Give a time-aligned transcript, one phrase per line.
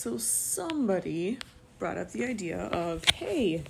[0.00, 1.36] So somebody
[1.78, 3.62] brought up the idea of, hey,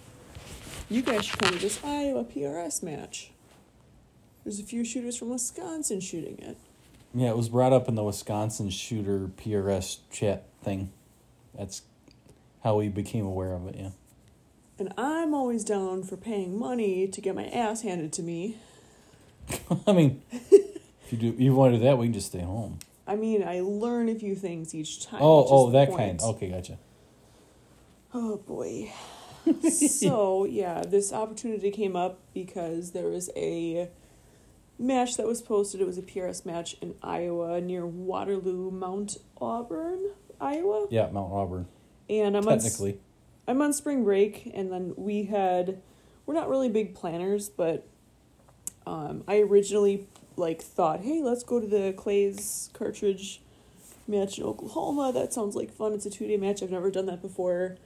[0.89, 3.33] you guys should come to this Iowa PRS match.
[4.45, 6.57] There's a few shooters from Wisconsin shooting it.
[7.13, 10.93] Yeah, it was brought up in the Wisconsin shooter PRS chat thing.
[11.59, 11.83] That's
[12.63, 13.75] how we became aware of it.
[13.77, 13.91] Yeah.
[14.79, 18.57] And I'm always down for paying money to get my ass handed to me.
[19.85, 22.79] I mean, if you do, you want to do that, we can just stay home.
[23.11, 25.21] I mean, I learn a few things each time.
[25.21, 25.99] Oh, oh, that point.
[25.99, 26.21] kind.
[26.21, 26.79] Okay, gotcha.
[28.15, 28.93] Oh boy.
[29.69, 33.89] so yeah, this opportunity came up because there was a
[34.79, 35.81] match that was posted.
[35.81, 40.87] It was a PRS match in Iowa near Waterloo, Mount Auburn, Iowa.
[40.89, 41.67] Yeah, Mount Auburn.
[42.09, 43.01] And I'm on, Technically,
[43.49, 45.83] I'm on spring break, and then we had
[46.27, 47.89] we're not really big planners, but
[48.87, 50.07] um, I originally
[50.41, 53.41] like thought, hey, let's go to the Clays cartridge
[54.09, 55.13] match in Oklahoma.
[55.13, 55.93] That sounds like fun.
[55.93, 56.63] It's a two day match.
[56.63, 57.77] I've never done that before,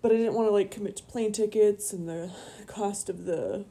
[0.00, 2.30] but I didn't want to like commit to plane tickets and the
[2.66, 3.64] cost of the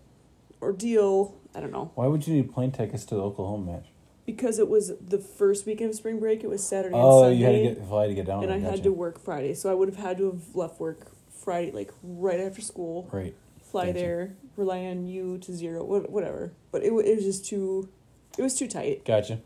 [0.61, 1.35] ordeal.
[1.55, 3.85] I don't know why would you need plane tickets to the Oklahoma match?
[4.25, 6.45] because it was the first weekend of spring break.
[6.45, 8.43] It was Saturday Oh, and you had to Sunday get fly to get down.
[8.43, 8.83] and I had gotcha.
[8.83, 11.11] to work Friday, so I would have had to have left work
[11.43, 13.09] Friday, like right after school.
[13.11, 13.35] Right.
[13.73, 13.99] Fly Gotcha.
[13.99, 16.53] there, rely on you to zero, wha- whatever.
[16.71, 17.89] But it it was just too,
[18.37, 19.03] it was too tight.
[19.03, 19.39] Gotcha.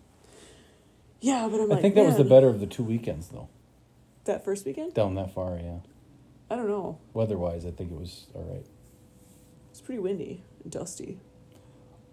[1.21, 3.29] Yeah, but I'm like, I like, think that was the better of the two weekends,
[3.29, 3.47] though.
[4.25, 5.77] That first weekend, Down that far, yeah.
[6.51, 6.99] I don't know.
[7.13, 8.65] Weather-wise, I think it was all right.
[9.71, 11.19] It's pretty windy and dusty.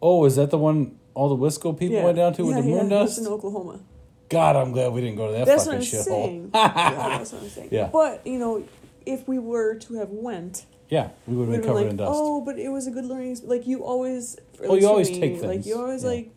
[0.01, 2.05] Oh, is that the one all the Wisco people yeah.
[2.05, 3.19] went down to with yeah, the moon dust?
[3.19, 3.81] In Oklahoma.
[4.29, 6.51] God, I'm glad we didn't go to that That's fucking shithole.
[6.55, 7.69] yeah, that's what I'm saying.
[7.73, 7.91] Yeah.
[7.93, 8.63] But you know,
[9.05, 12.13] if we were to have went, Yeah, we would have been covered like, in dust.
[12.15, 13.35] oh, but it was a good learning.
[13.35, 16.11] exp- Like you always, at Oh, you always me, take Like you always yeah.
[16.11, 16.31] like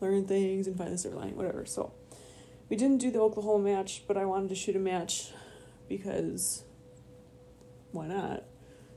[0.00, 1.64] learn things and find the silver lining, whatever.
[1.64, 1.92] So
[2.68, 5.30] we didn't do the Oklahoma match, but I wanted to shoot a match
[5.88, 6.64] because
[7.92, 8.44] why not?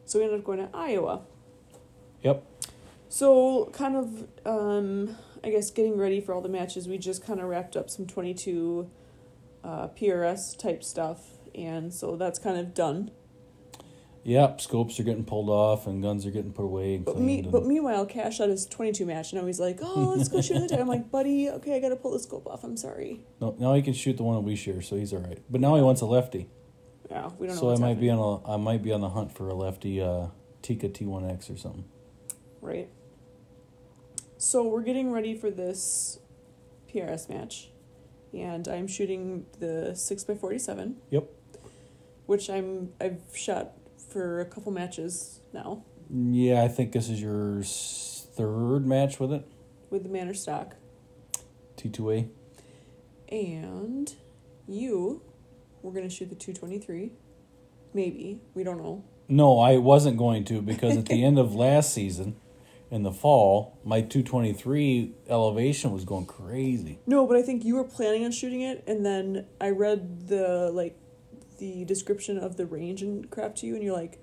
[0.06, 1.22] So we ended up going to Iowa.
[2.24, 2.44] Yep.
[3.10, 7.40] So kind of, um, I guess getting ready for all the matches, we just kind
[7.40, 8.90] of wrapped up some twenty two,
[9.64, 11.20] uh, PRS type stuff,
[11.54, 13.12] and so that's kind of done.
[14.28, 17.28] Yep, scopes are getting pulled off and guns are getting put away and But cleaned.
[17.28, 20.16] me, and- but meanwhile, Cash shot his twenty two match, and now he's like, "Oh,
[20.18, 22.64] let's go shoot the time." I'm like, "Buddy, okay, I gotta pull the scope off.
[22.64, 25.20] I'm sorry." no, now he can shoot the one that we share, so he's all
[25.20, 25.40] right.
[25.50, 26.50] But now he wants a lefty,
[27.12, 27.62] Yeah, we don't know.
[27.62, 30.02] so I might be on a I might be on the hunt for a lefty
[30.02, 30.28] uh,
[30.64, 31.86] Tikka T1X or something.
[32.62, 32.90] right.
[34.38, 36.20] So we're getting ready for this
[36.92, 37.70] PRS match,
[38.34, 40.98] and I'm shooting the six x forty seven.
[41.12, 41.30] Yep.
[42.26, 43.74] Which I'm I've shot
[44.16, 49.46] for a couple matches now Yeah, I think this is your third match with it.
[49.90, 50.76] with the Manners stock,
[51.76, 52.30] T2A.
[53.28, 54.14] and
[54.68, 55.22] you,
[55.82, 57.12] we're gonna shoot the two twenty three.
[57.94, 59.04] Maybe we don't know.
[59.28, 62.38] No, I wasn't going to because at the end of last season,
[62.90, 67.00] in the fall, my 223 elevation was going crazy.
[67.08, 70.70] No, but I think you were planning on shooting it, and then I read the
[70.72, 70.98] like
[71.60, 74.20] the description of the range and crap to you, and you're like,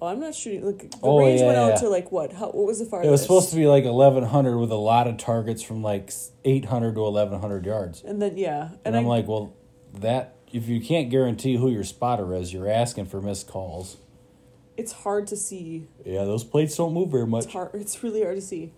[0.00, 2.32] "Oh, I'm not shooting." Like the Oh, range yeah, went out to like what?
[2.32, 2.46] How?
[2.46, 3.08] What was the farthest?
[3.08, 6.12] It was supposed to be like 1100 with a lot of targets from like
[6.44, 8.02] 800 to 1100 yards.
[8.02, 9.54] And then yeah, And, and, I'm I, like, well,
[9.94, 13.96] that if you can't guarantee who your spotter is, you're asking for missed calls.
[14.76, 15.88] it's hard to see.
[16.04, 17.44] Yeah, those plates don't move very much.
[17.44, 17.70] It's hard.
[17.74, 18.72] It's really hard to see.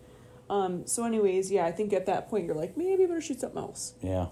[0.50, 0.86] Um.
[0.86, 3.58] So, anyways, yeah, I think at that point you're like, maybe I better shoot something
[3.60, 3.94] else.
[4.00, 4.28] Yeah.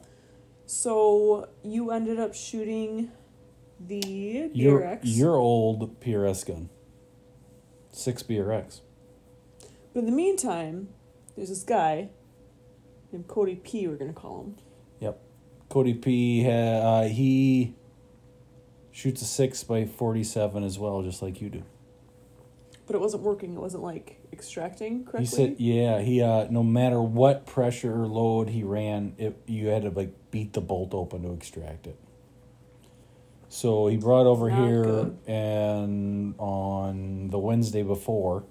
[0.64, 3.10] So you ended up shooting
[3.80, 5.00] the Your BRX.
[5.02, 6.68] your old PRS gun.
[7.90, 8.80] Six BRX.
[9.92, 10.88] But in the meantime,
[11.34, 12.10] there's this guy
[13.12, 13.86] named Cody P.
[13.88, 14.56] We're gonna call him.
[15.00, 15.18] Yep.
[15.68, 16.46] Cody P.
[16.48, 17.74] Uh, he
[18.92, 21.62] shoots a six by forty-seven as well, just like you do.
[22.86, 23.54] But it wasn't working.
[23.54, 25.20] It wasn't like extracting correctly.
[25.20, 29.68] He said, "Yeah, he uh, no matter what pressure or load he ran, it you
[29.68, 31.98] had to like beat the bolt open to extract it."
[33.48, 35.18] So he brought over Not here, good.
[35.26, 38.44] and on the Wednesday before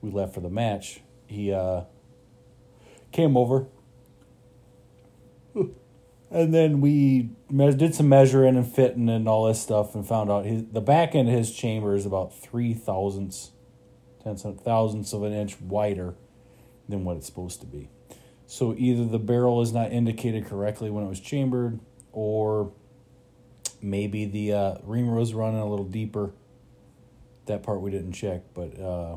[0.00, 1.82] we left for the match, he uh,
[3.12, 3.66] came over,
[6.30, 10.44] and then we did some measuring and fitting and all this stuff, and found out
[10.44, 13.52] his the back end of his chamber is about three thousandths
[14.24, 16.14] of thousandths of an inch wider
[16.88, 17.88] than what it's supposed to be.
[18.46, 21.80] So either the barrel is not indicated correctly when it was chambered,
[22.12, 22.72] or
[23.80, 26.32] maybe the uh, reamer was running a little deeper.
[27.46, 29.16] That part we didn't check, but uh,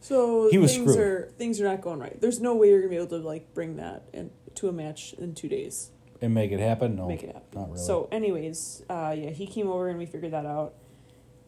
[0.00, 1.06] so he was things screwed.
[1.06, 2.20] are things are not going right.
[2.20, 5.12] There's no way you're gonna be able to like bring that in, to a match
[5.14, 5.90] in two days.
[6.20, 6.94] and make it happen.
[6.94, 7.60] No, make it happen.
[7.60, 7.82] not really.
[7.84, 10.74] So, anyways, uh, yeah, he came over and we figured that out.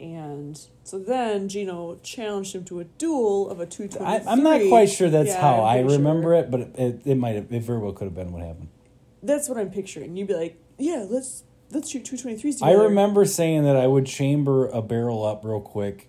[0.01, 4.27] And so then Gino challenged him to a duel of a two twenty.
[4.27, 6.35] I'm not quite sure that's Yeah, how I remember sure.
[6.35, 8.69] it, but it, it, it might have, it very well could have been what happened.
[9.23, 10.17] That's what I'm picturing.
[10.17, 13.87] You'd be like, yeah, let's let's shoot two twenty threes I remember saying that I
[13.87, 16.09] would chamber a barrel up real quick,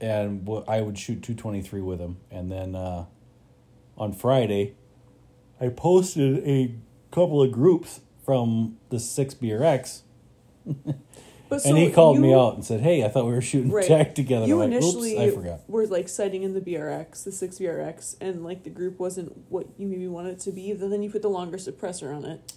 [0.00, 3.06] and w- I would shoot two twenty three with him, and then uh,
[3.98, 4.74] on Friday,
[5.60, 6.74] I posted a
[7.10, 10.02] couple of groups from the six BRX,
[11.48, 13.86] But and he called me out and said, "Hey, I thought we were shooting Right.
[13.86, 15.60] tag together." You I'm like, initially Oops, I forgot.
[15.68, 19.68] were like citing in the BRX, the six BRX, and like the group wasn't what
[19.78, 20.72] you maybe wanted it to be.
[20.72, 22.52] But then you put the longer suppressor on it,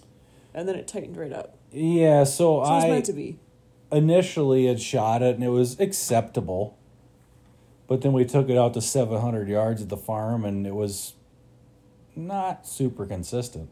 [0.52, 1.56] and then it tightened right up.
[1.72, 3.38] Yeah, so, So I meant to be.
[3.92, 6.76] initially had shot it and it was acceptable.
[7.86, 11.14] But then we took it out to 700 yards at the farm and it was
[12.16, 13.68] not super consistent.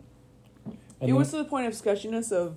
[0.66, 2.56] And it then- was to the point of sketchiness of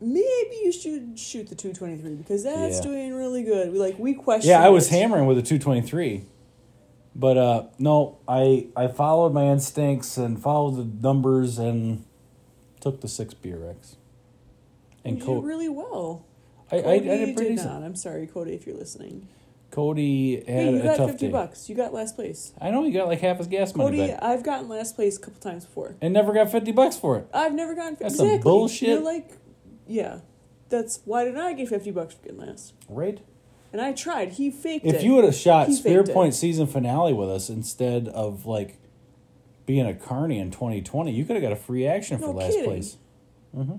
[0.00, 2.82] maybe you should shoot the 223 because that's Yeah.
[2.82, 3.72] doing really good.
[3.72, 4.50] We like we questioned.
[4.50, 4.92] yeah, I was it.
[4.98, 6.24] hammering with a 223.
[7.14, 12.04] But uh, no, I I followed my instincts and followed the numbers and
[12.80, 13.96] took the 6 BRX.
[15.08, 16.26] And you Co- did really well.
[16.70, 17.72] I, I, I Cody did pretty did decent.
[17.74, 17.82] not.
[17.84, 19.28] I'm sorry, Cody, if you're listening.
[19.70, 21.32] Cody had Hey, you a got tough 50 day.
[21.32, 21.68] bucks.
[21.68, 22.52] You got last place.
[22.60, 24.22] I know you got like half his gas money Cody, back.
[24.22, 25.96] I've gotten last place a couple times before.
[26.00, 27.26] and never got 50 bucks for it.
[27.34, 28.50] I've never gotten That's some exactly.
[28.50, 28.88] bullshit.
[28.88, 29.32] You're like,
[29.86, 30.20] yeah,
[30.68, 32.74] that's why did I get fifty bucks for getting last?
[32.88, 33.20] Right?
[33.72, 34.32] And I tried.
[34.32, 34.94] He faked it.
[34.96, 36.12] If you would have shot He Spear it.
[36.12, 38.78] Point season finale with us instead of like
[39.66, 42.52] being a carney in 2020, you could have got a free action for No last
[42.52, 42.64] kidding.
[42.64, 42.96] place.
[43.56, 43.76] Mm-hmm.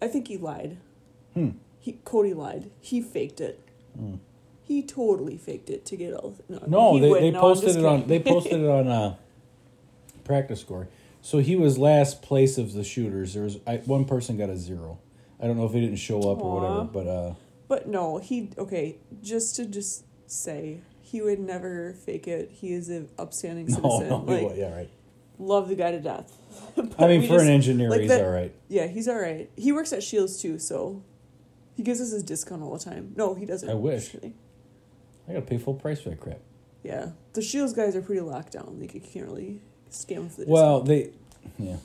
[0.00, 0.78] I think he lied.
[1.34, 1.50] Hmm.
[1.80, 2.70] He Cody lied.
[2.80, 3.60] He faked it.
[3.98, 4.18] Mm.
[4.62, 6.36] He totally faked it to get all.
[6.48, 7.24] No, No, he they, wouldn't.
[7.26, 9.16] they No, posted it on they posted it on uh,
[10.24, 10.86] PractiScore.
[11.22, 13.34] So he was last place of the shooters.
[13.34, 14.98] There was I, one person got a zero.
[15.40, 17.34] I don't know if he didn't show up or whatever, but uh,
[17.68, 18.96] But no, he okay.
[19.22, 22.50] Just to just say, he would never fake it.
[22.52, 24.08] He is an upstanding citizen.
[24.08, 24.90] no, like, he wa- yeah, right.
[25.38, 26.37] love the guy to death.
[26.98, 28.54] I mean, we for an engineer, like he's that- all right.
[28.68, 29.50] Yeah, he's all right.
[29.56, 31.02] He works at Scheels too, so
[31.76, 33.12] he gives us his discount all the time.
[33.16, 33.68] No, he doesn't.
[33.68, 34.10] I wish.
[34.12, 34.24] Just.
[34.24, 36.38] I got to pay full price for that crap.
[36.82, 38.78] Yeah, the Scheels guys are pretty locked down.
[38.80, 39.60] Like you can't really
[39.90, 40.48] scam for the discount.
[40.48, 41.16] Well, discount.
[41.58, 41.76] they, yeah,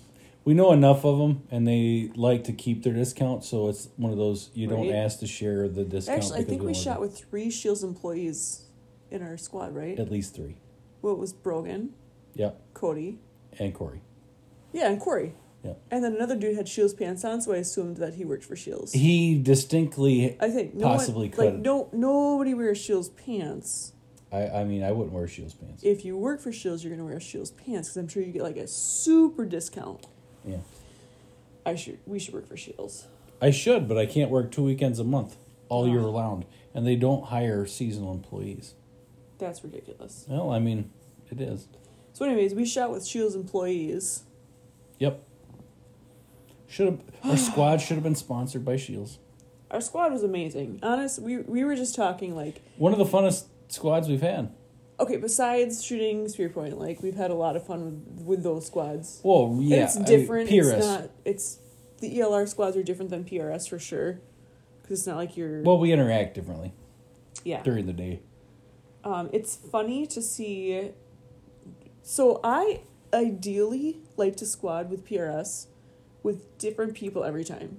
[0.45, 3.43] we know enough of them, and they like to keep their discount.
[3.43, 6.19] So it's one of those you don't ask to share the discount.
[6.19, 8.63] Actually, I think we don't shot with three Scheels employees
[9.11, 9.99] in our squad, right?
[9.99, 10.57] at least three.
[11.01, 11.93] Well, it was Brogan,
[12.35, 13.19] Yep, Cody,
[13.59, 14.01] and Corey.
[14.73, 15.33] Yeah, and Corey.
[15.63, 15.73] Yeah.
[15.91, 18.55] And then another dude had Scheels pants on, so I assumed that he worked for
[18.55, 18.91] Scheels.
[18.91, 20.35] He distinctly.
[20.41, 23.93] I think no possibly one, like no nobody wears Scheels pants.
[24.31, 25.83] I, I mean, I wouldn't wear Scheels pants.
[25.83, 28.43] If you work for Scheels, you're gonna wear Scheels pants because I'm sure you get
[28.43, 30.05] like a super discount.
[30.43, 30.57] Yeah,
[31.65, 33.07] I should we should work for Scheels.
[33.41, 35.37] I should, but I can't work two weekends a month
[35.69, 38.73] all year round, and they don't hire seasonal employees.
[39.37, 40.25] That's ridiculous.
[40.27, 40.91] Well, I mean,
[41.31, 41.67] it is.
[42.13, 44.23] So, anyways, we shot with Scheels employees.
[45.03, 45.21] Yep.
[46.67, 49.19] Should have our squad should have been sponsored by Scheels.
[49.69, 50.79] Our squad was amazing.
[50.81, 54.53] Honest, we we were just talking like One of the funnest squads we've had.
[54.99, 55.17] okay.
[55.17, 57.83] Besides shooting spear point, like we've had a lot of fun
[58.15, 59.19] with, with those squads.
[59.23, 60.49] Well, And yeah, it's I mean, different.
[60.49, 60.73] PRS.
[60.77, 61.09] it's not.
[61.25, 61.59] It's
[61.99, 64.21] the ELR squads are different than PRS for sure.
[64.81, 65.61] Because it's not like you're.
[65.63, 66.71] Well, we interact differently
[67.43, 67.61] yeah.
[67.63, 68.21] during the day.
[69.03, 70.91] Um, it's funny to see.
[72.03, 72.81] So I
[73.13, 75.67] ideally like to squad with PRS,
[76.23, 77.77] with different people every time.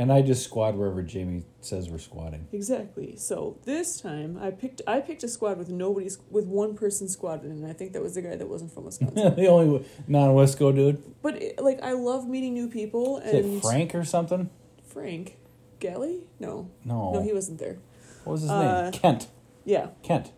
[0.00, 2.46] And I just squad wherever Jamie says we're squatting.
[2.52, 3.16] Exactly.
[3.16, 7.42] So this time I picked I picked a squad with nobody's with one person it,
[7.50, 9.34] and I think that was the guy that wasn't from Wisconsin.
[9.34, 11.02] the only non Wesco dude.
[11.20, 14.50] but it, like I love meeting new people Is and it Frank or something?
[14.84, 15.36] Frank,
[15.80, 16.20] Galley?
[16.38, 17.12] No, No.
[17.14, 17.78] no, he wasn't there.
[18.22, 18.92] what was his uh, name?
[18.92, 19.26] Kent.
[19.64, 20.30] Yeah, Kent.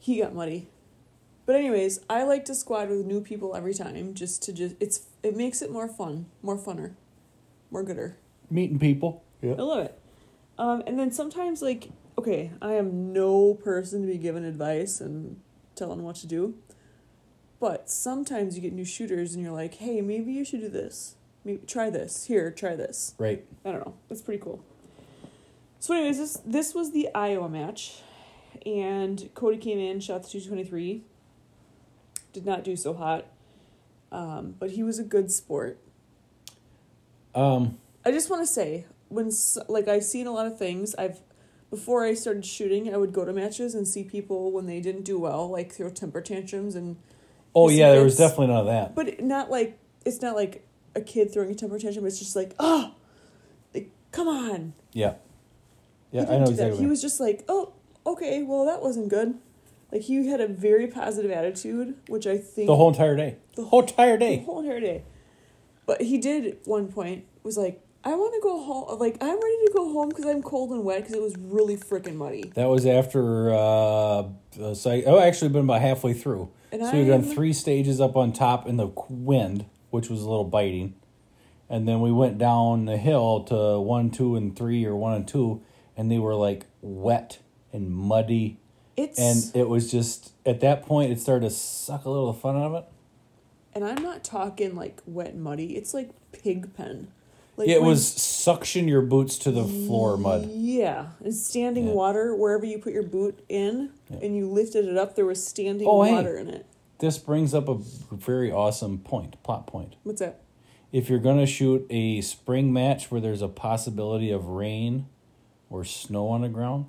[0.00, 0.68] he got muddy.
[1.46, 5.06] But anyways, I like to squad with new people every time, just to just it's
[5.22, 6.94] it makes it more fun, more funner,
[7.70, 8.16] more gooder.
[8.50, 9.24] Meeting people.
[9.42, 9.52] Yeah.
[9.58, 9.98] I love it.
[10.56, 15.40] Um, and then sometimes, like, okay, I am no person to be given advice and
[15.74, 16.54] telling what to do.
[17.60, 21.16] But sometimes you get new shooters and you're like, hey, maybe you should do this.
[21.44, 22.26] Maybe try this.
[22.26, 23.14] Here, try this.
[23.18, 23.44] Right.
[23.64, 23.94] I don't know.
[24.08, 24.64] It's pretty cool.
[25.78, 28.00] So, anyways, this this was the Iowa match,
[28.64, 31.04] and Cody came in, shot the two twenty three.
[32.34, 33.26] Did not do so hot,
[34.12, 35.78] um, but he was a good sport.
[37.34, 39.30] Um, I just want to say when
[39.68, 40.94] like I've seen a lot of things.
[40.96, 41.20] I've
[41.70, 45.04] before I started shooting, I would go to matches and see people when they didn't
[45.04, 46.96] do well, like throw temper tantrums and.
[47.54, 48.94] oh, yeah, there was definitely none of that.
[48.96, 52.04] But not like it's not like a kid throwing a temper tantrum.
[52.06, 52.94] It's just like, oh,
[53.72, 54.74] like, come on.
[54.92, 55.14] Yeah.
[56.10, 56.78] Yeah, I know exactly.
[56.78, 57.72] He was just like, oh,
[58.06, 59.38] okay, well, that wasn't good.
[59.94, 62.66] Like, he had a very positive attitude, which I think.
[62.66, 63.36] the whole entire day.
[63.54, 64.38] The whole entire day.
[64.38, 65.04] the whole entire day.
[65.86, 68.98] But he did at one point was like, I want to go home.
[68.98, 71.76] Like I'm ready to go home because I'm cold and wet because it was really
[71.76, 72.52] freaking muddy.
[72.54, 73.50] That was after.
[73.50, 76.50] Uh, so I, oh, actually, been about halfway through.
[76.70, 80.28] And so we've done three stages up on top in the wind, which was a
[80.28, 80.94] little biting,
[81.70, 85.28] and then we went down the hill to one, two, and three, or one and
[85.28, 85.62] two,
[85.96, 87.38] and they were like wet
[87.72, 88.58] and muddy,
[88.96, 92.36] It's and it was just at that point it started to suck a little of
[92.36, 92.84] the fun out of it.
[93.74, 95.76] and I'm not talking like wet and muddy.
[95.76, 97.08] It's like pig pen.
[97.56, 100.48] Like it when- was suction your boots to the floor mud.
[100.50, 101.92] Yeah, and standing Yeah.
[101.94, 104.18] water wherever you put your boot in, Yeah.
[104.22, 105.14] and you lifted it up.
[105.16, 106.12] There was standing Oh, hey.
[106.12, 106.66] water in it.
[106.98, 107.74] This brings up a
[108.12, 109.96] very awesome point, plot point.
[110.04, 110.40] What's that?
[110.92, 115.06] if you're going to shoot a spring match where there's a possibility of rain
[115.68, 116.86] or snow on the ground,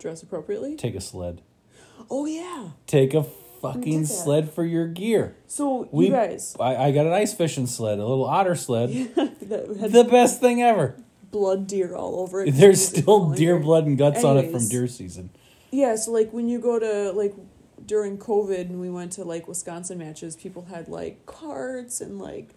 [0.00, 0.74] Dress appropriately.
[0.76, 1.42] take a sled.
[2.10, 2.70] Oh yeah.
[2.86, 5.36] Take a fucking sled for your gear.
[5.46, 8.90] So We- you guys I, I got an ice fishing sled, a little otter sled.
[9.16, 9.38] had
[9.92, 10.96] the best thing ever.
[11.30, 12.52] blood deer all over it.
[12.52, 15.30] There's still deer blood and guts on it from deer season.
[15.70, 17.34] Yeah, so like when you go to like
[17.86, 22.54] during COVID and we went to like Wisconsin matches, people had like carts and like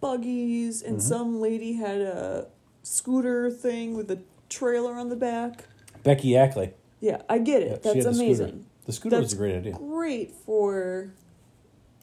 [0.00, 1.02] buggies, and Mhm.
[1.02, 2.46] some lady had a
[2.82, 5.64] scooter thing with a trailer on the back.
[6.06, 6.72] Becky Ackley.
[7.00, 7.66] Yeah, I get it.
[7.66, 8.24] Yeah, she That's had the scooter.
[8.24, 8.66] amazing.
[8.86, 9.72] The scooter was a great idea.
[9.74, 11.12] Great for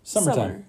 [0.04, 0.36] Summertime.
[0.36, 0.66] summer.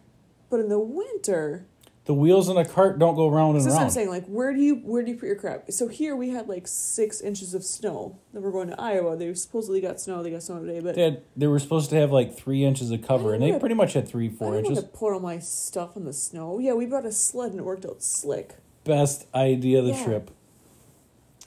[0.51, 1.67] But in the winter,
[2.07, 3.93] The wheels in a cart don't go round and this is what I'm round.
[3.93, 4.09] saying.
[4.11, 5.71] Like, where do you where do you put your crap?
[5.73, 8.19] So here we had like six inches of snow.
[8.33, 9.17] Then we're going to Iowa.
[9.17, 10.23] They supposedly got snow.
[10.23, 12.91] They got snow today, but They, had, they were supposed to have like three inches
[12.93, 14.79] of cover, and they pretty much had three, I four don't inches.
[14.85, 16.59] to put all my stuff in the snow.
[16.61, 18.55] Yeah, we brought a sled and it worked out slick.
[18.85, 20.05] Best idea of the Yeah.
[20.05, 20.31] trip.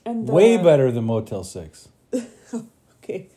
[0.08, 1.90] And Way uh, better than Motel 6.
[3.04, 3.28] Okay.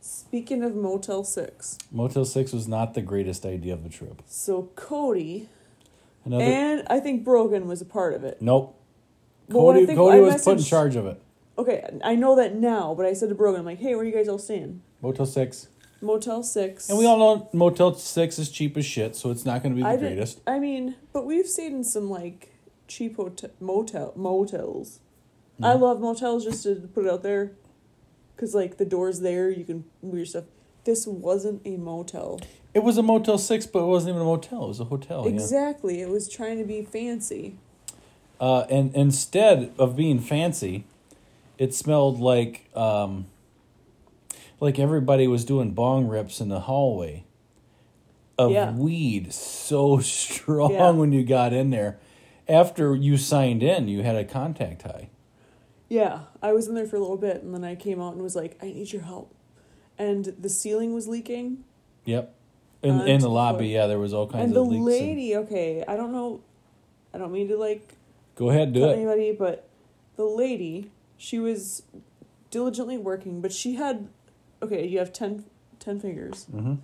[0.00, 4.22] Speaking of Motel Six, Motel 6 was not the greatest idea of the trip.
[4.26, 5.50] so Cody
[6.24, 8.40] Another and I think Brogan was a part of it.
[8.40, 8.74] Nope.
[9.48, 11.20] Well, Cody think Cody was put in charge of it.
[11.58, 14.06] Okay, I know that now, but I said to Brogan, I'm like, hey, where are
[14.06, 14.80] you guys all staying?
[15.02, 15.68] Motel 6.
[16.00, 16.88] Motel Six.
[16.88, 19.76] And we all know Motel 6 is cheap as shit, so it's not going to
[19.76, 20.40] be the I greatest.
[20.46, 22.54] I mean, but we've stayed in some like
[22.88, 25.00] cheap hotel, motel motels.
[25.62, 27.52] I love motels just to put it out there,
[28.34, 30.44] because like the doors there, you can move your stuff.
[30.84, 32.40] This wasn't a motel.
[32.74, 34.64] It was a Motel 6, but it wasn't even a motel.
[34.64, 35.24] It was a hotel.
[35.26, 35.32] yeah.
[35.34, 36.00] Exactly.
[36.00, 37.56] It was trying to be fancy.
[38.40, 40.84] Uh, and instead of being fancy,
[41.58, 43.26] it smelled like um,
[44.58, 47.24] like everybody was doing bong rips in the hallway
[48.38, 48.72] of Yeah.
[48.72, 50.90] weed so strong Yeah.
[50.90, 51.98] when you got in there.
[52.48, 55.10] After you signed in, you had a contact high.
[55.92, 58.22] Yeah, I was in there for a little bit, and then I came out and
[58.22, 59.34] was like, "I need your help,"
[59.98, 61.64] and the ceiling was leaking.
[62.06, 62.34] Yep.
[62.82, 64.78] In in the lobby, yeah, there was all kinds and the of leaks.
[64.78, 66.40] and- lady, okay, I don't know,
[67.12, 67.96] I don't mean to like
[68.36, 68.94] Go ahead, do it.
[68.94, 69.68] anybody, but
[70.16, 71.82] the lady, she was
[72.50, 74.08] diligently working, but she had,
[74.62, 75.44] okay, you have 10,
[75.78, 76.44] 10 fingers.
[76.46, 76.82] hmm One,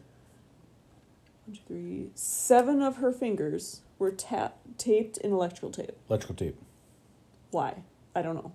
[1.55, 5.97] two, three, seven of her fingers were tap taped in electrical tape.
[6.11, 6.57] Electrical tape.
[7.51, 7.83] Why?
[8.15, 8.53] I don't know.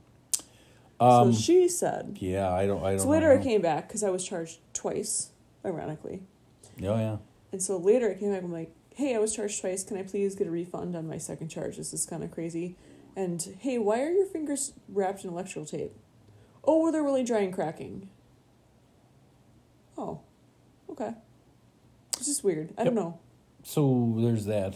[1.03, 2.17] Um, so she said.
[2.21, 2.83] yeah, I don't.
[2.83, 2.99] I don't.
[2.99, 5.31] So know later I how- came back because I was charged twice,
[5.65, 6.21] ironically.
[6.81, 7.17] Oh yeah.
[7.51, 8.43] And so later I came back.
[8.43, 9.83] I'm like, hey, I was charged twice.
[9.83, 11.77] Can I please get a refund on my second charge?
[11.77, 12.75] This is kind of crazy.
[13.15, 15.91] And hey, why are your fingers wrapped in electrical tape?
[16.63, 18.09] Oh, well, they're really dry and cracking.
[19.97, 20.21] Oh,
[20.89, 21.11] okay.
[22.17, 22.73] It's just weird.
[22.77, 23.19] I don't know.
[23.63, 24.75] So there's that.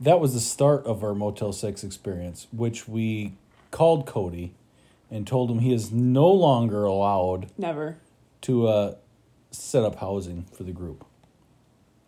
[0.00, 3.34] That was the start of our Motel 6 experience, which we
[3.70, 4.54] called Cody
[5.10, 7.98] and told him he is no longer allowed Never.
[8.42, 8.94] to uh,
[9.50, 11.04] set up housing for the group.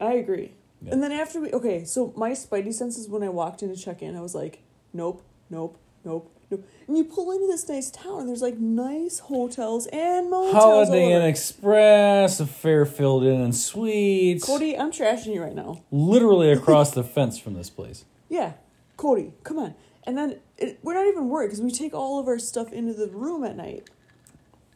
[0.01, 0.53] I agree.
[0.83, 0.93] Yeah.
[0.93, 4.03] And then after we okay, so my spidey senses when I walked in to check
[4.03, 4.63] in, I was like,
[4.93, 6.69] nope, nope, nope, nope.
[6.87, 10.53] And you pull into this nice town, and there's like nice hotels and motels.
[10.53, 11.23] Holiday Inn.
[11.23, 14.45] Express, a Fairfield Inn and Suites.
[14.45, 15.83] Cody, I'm trashing you right now.
[15.91, 18.05] Literally across the fence from this place.
[18.29, 18.53] Yeah,
[18.97, 19.75] Cody, come on.
[20.07, 22.93] And then it, we're not even worried because we take all of our stuff into
[22.95, 23.89] the room at night.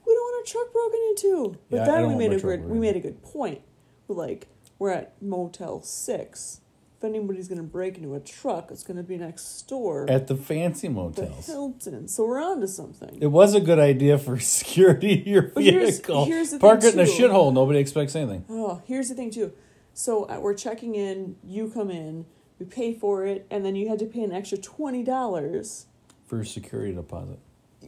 [0.07, 1.59] We don't want our truck broken into.
[1.71, 3.61] But Yeah, then we made a good we made a good point.
[4.09, 6.61] We're like we're at Motel Six.
[6.99, 10.05] If anybody's gonna break into a truck, it's gonna be next door.
[10.11, 11.47] At the fancy the motels.
[11.47, 12.09] Hilton.
[12.09, 13.19] So we're on to something.
[13.23, 16.25] It was a good idea for security of your But here's- vehicle.
[16.27, 17.55] here's the Park it in a shithole.
[17.55, 18.45] Nobody expects anything.
[18.51, 19.53] Oh, here's the thing too.
[19.95, 21.37] So uh, we're checking in.
[21.45, 22.27] You come in.
[22.61, 25.87] We pay for it, and then you had to pay an extra twenty dollars.
[26.27, 27.39] For a security deposit.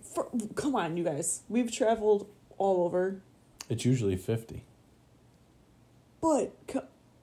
[0.02, 1.42] For come on, you guys.
[1.48, 2.26] We've traveled
[2.58, 3.20] all over,
[3.68, 4.64] It's usually 50.
[6.20, 6.52] but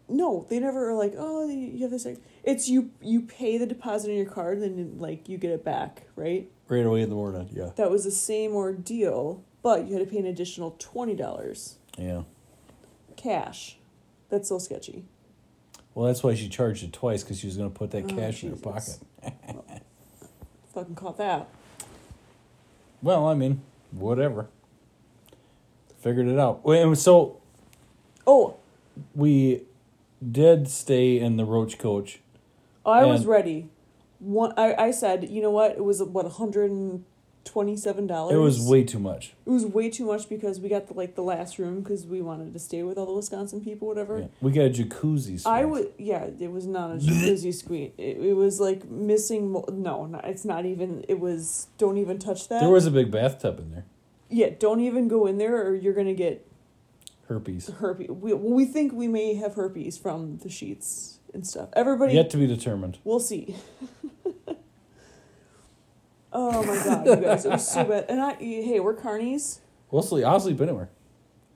[0.08, 2.06] no, they never are like, oh, you have this.
[2.06, 2.91] ex-" It's you.
[3.01, 6.50] You pay the deposit on your card, and then like you get it back, right?
[6.68, 7.72] Right away in the morning, yeah.
[7.77, 12.24] That was the same ordeal, but you had to pay an additional twenty dollars Yeah.
[13.18, 13.77] cash.
[14.29, 15.06] That's so sketchy.
[16.00, 18.15] Well, that's why she charged it twice because she was going to put that oh,
[18.15, 18.44] cash Jesus.
[18.44, 19.00] in her pocket.
[19.53, 19.65] well,
[20.74, 21.50] fucking caught that.
[23.01, 24.48] Well, I mean, whatever.
[26.00, 26.62] Figured it out.
[26.63, 27.41] And so,
[28.25, 28.56] oh,
[29.13, 29.63] we
[30.25, 32.22] did stay in the Roach Coach.
[32.86, 33.68] I was ready.
[34.20, 35.72] One, I, I said, you know what?
[35.72, 37.03] It was what 100
[37.43, 38.36] twenty seven dollars.
[38.36, 39.34] It was way too much.
[39.46, 42.22] It was way too much because we got the, like the last room because we
[42.22, 44.19] wanted to stay with all the Wisconsin people, whatever.
[44.19, 44.27] Yeah.
[44.41, 45.39] We got a jacuzzi.
[45.39, 45.48] Suite.
[45.48, 47.93] I would, yeah, it was not a jacuzzi suite.
[47.98, 49.51] It, it was like missing.
[49.51, 51.03] Mo- no, not, it's not even.
[51.08, 52.60] It was don't even touch that.
[52.60, 53.86] There was a big bathtub in there.
[54.29, 56.46] Yeah, don't even go in there, or you're gonna get
[57.27, 57.67] herpes.
[57.67, 58.10] Herpes.
[58.10, 61.69] We we think we may have herpes from the sheets and stuff.
[61.74, 63.00] Everybody yet to be determined.
[63.03, 63.55] We'll see.
[66.33, 68.05] oh my god, you guys, it was so bad.
[68.09, 69.59] And I, hey, we're carnies.
[69.91, 70.25] We'll sleep.
[70.25, 70.89] I'll sleep anywhere.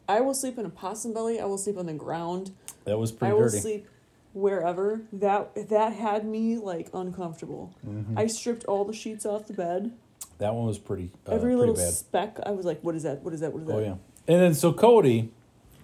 [0.07, 1.39] I will sleep in a possum belly.
[1.39, 2.51] I will sleep on the ground.
[2.85, 3.61] That was pretty I pretty will dirty.
[3.61, 3.87] sleep
[4.33, 5.01] wherever.
[5.13, 7.73] That that had me like uncomfortable.
[7.87, 8.17] Mhm.
[8.17, 9.91] I stripped all the sheets off the bed.
[10.39, 11.11] that one was pretty.
[11.27, 11.93] Uh, Every pretty little bad.
[11.93, 13.21] speck, I was like, "What is that?
[13.23, 13.53] What is that?
[13.53, 13.95] What is that?" Oh yeah.
[14.27, 15.31] And then so Cody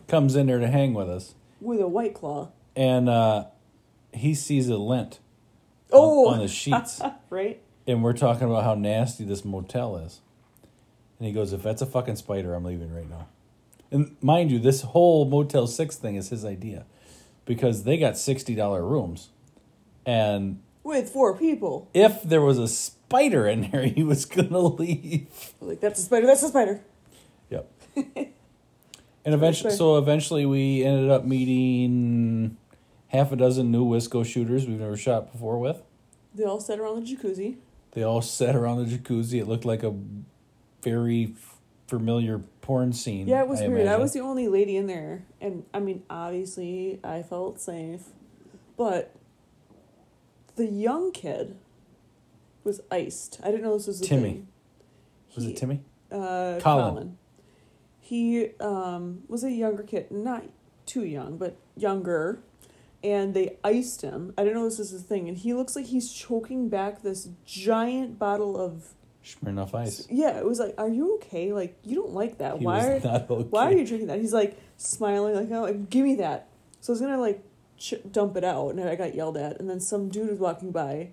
[0.07, 2.49] comes in there to hang with us, With a white claw.
[2.75, 3.45] and uh,
[4.11, 5.19] he sees a lint
[5.91, 6.99] on- Oh, on the sheets.
[7.29, 7.61] right.
[7.89, 10.21] And we're talking about how nasty this motel is.
[11.17, 13.27] And he goes, "If that's a fucking spider, I'm leaving right now."
[13.91, 16.85] And mind you, this whole Motel Six thing is his idea,
[17.45, 19.29] because they got sixty dollar rooms,
[20.05, 21.89] and With four people.
[21.93, 25.27] if there was a spider in there, he was gonna leave.
[25.59, 26.27] Like, that's a spider.
[26.27, 26.81] That's a spider.
[27.49, 27.71] Yep.
[27.95, 28.33] and
[29.25, 32.55] eventually, so eventually, we ended up meeting
[33.07, 35.81] half a dozen new Wisco shooters we've never shot before with.
[36.35, 37.57] They all sat around the jacuzzi.
[37.91, 39.39] They all sat around the jacuzzi.
[39.39, 39.93] It looked like a
[40.81, 43.27] very f- familiar porn scene.
[43.27, 43.87] Yeah, it was I weird.
[43.87, 48.03] I was the only lady in there, and I mean, obviously, I felt safe,
[48.77, 49.13] but
[50.55, 51.55] the young kid
[52.63, 53.39] was iced.
[53.43, 54.21] I didn't know this was a Timmy.
[54.29, 54.47] thing.
[55.35, 55.81] Was He- it Timmy?
[56.11, 56.61] Uh, Colin.
[56.93, 57.17] Colin.
[57.99, 60.43] He um, was a younger kid, not
[60.87, 62.39] too young, but younger,
[63.03, 64.33] and they iced him.
[64.37, 67.29] I didn't know this was a thing, and he looks like he's choking back this
[67.45, 68.93] giant bottle of.
[69.23, 70.07] Smirnoff Ice.
[70.09, 71.53] Yeah, it was like, are you okay?
[71.53, 72.57] Like, you don't like that.
[72.57, 72.87] He Why?
[72.87, 73.43] Are, okay.
[73.49, 74.19] why are you drinking that?
[74.19, 76.47] He's like smiling, like, oh, give me that.
[76.81, 77.43] So I was gonna like
[77.77, 79.59] ch- dump it out, and I got yelled at.
[79.59, 81.09] And then some dude was walking by,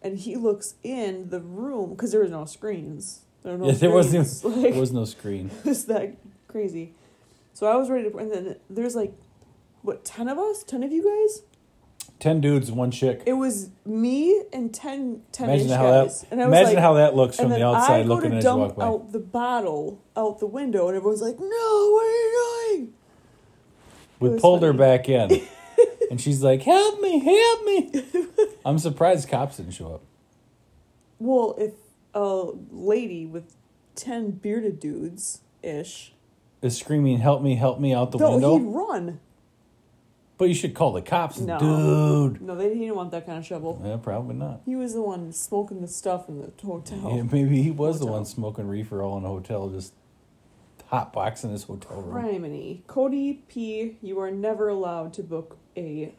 [0.00, 3.20] and he looks in the room because there was no screens.
[3.42, 4.28] There, no Yeah, there wasn't.
[4.44, 5.50] Like, there was no screen.
[5.64, 6.16] it was that
[6.48, 6.94] crazy.
[7.54, 9.12] So I was ready to, and then there's like,
[9.82, 10.62] what, 10 of us?
[10.64, 11.42] 10 of you guys?
[12.18, 13.22] Ten dudes, one chick.
[13.26, 16.20] It was me and 10, 10 Imagine how guys.
[16.20, 16.30] that.
[16.30, 18.36] and I was Imagine like, how that looks from the I outside, go looking to
[18.36, 22.06] as you walk dump out the bottle out the window, and everyone's like, "No, what
[22.06, 22.92] are you doing?"
[24.20, 25.42] We pulled her back in,
[26.12, 27.18] and she's like, "Help me!
[27.18, 28.04] Help me!"
[28.64, 30.02] I'm surprised cops didn't show up.
[31.18, 31.72] Well, if
[32.14, 33.56] a lady with
[33.96, 36.12] ten bearded dudes ish,
[36.60, 37.56] Is screaming, "Help me!
[37.56, 38.58] Help me!" out the no, window.
[38.58, 39.20] he'd run.
[40.42, 41.56] But you should call the cops, No,
[42.32, 42.42] dude.
[42.42, 43.80] no, they he didn't want that kind of shovel.
[43.84, 44.62] Yeah, probably not.
[44.66, 47.12] He was the one smoking the stuff in the hotel.
[47.14, 48.14] Yeah, maybe he was the Hotel.
[48.18, 49.94] one smoking reefer all in a hotel, just
[50.86, 52.24] hot boxing his hotel room.
[52.24, 52.84] Criminy.
[52.88, 56.12] Cody P, you are never allowed to book a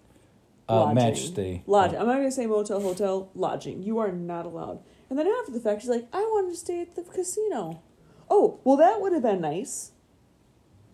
[0.69, 0.95] Uh, lodging.
[0.95, 1.63] match stay.
[1.67, 1.99] Lodging.
[1.99, 3.83] I'm not gonna say motel, hotel, lodging.
[3.83, 4.79] You are not allowed.
[5.09, 7.81] And then after the fact, she's like, I wanted to stay at the casino.
[8.29, 9.91] Oh, well, that would have been nice.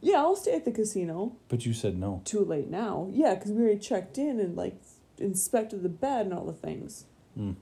[0.02, 1.36] Yeah, I'll stay at the casino.
[1.50, 2.22] But you said no.
[2.26, 3.10] Too late now.
[3.12, 4.76] Yeah, because we already checked in and like
[5.18, 7.06] inspected the bed and all the things.
[7.38, 7.56] Mm.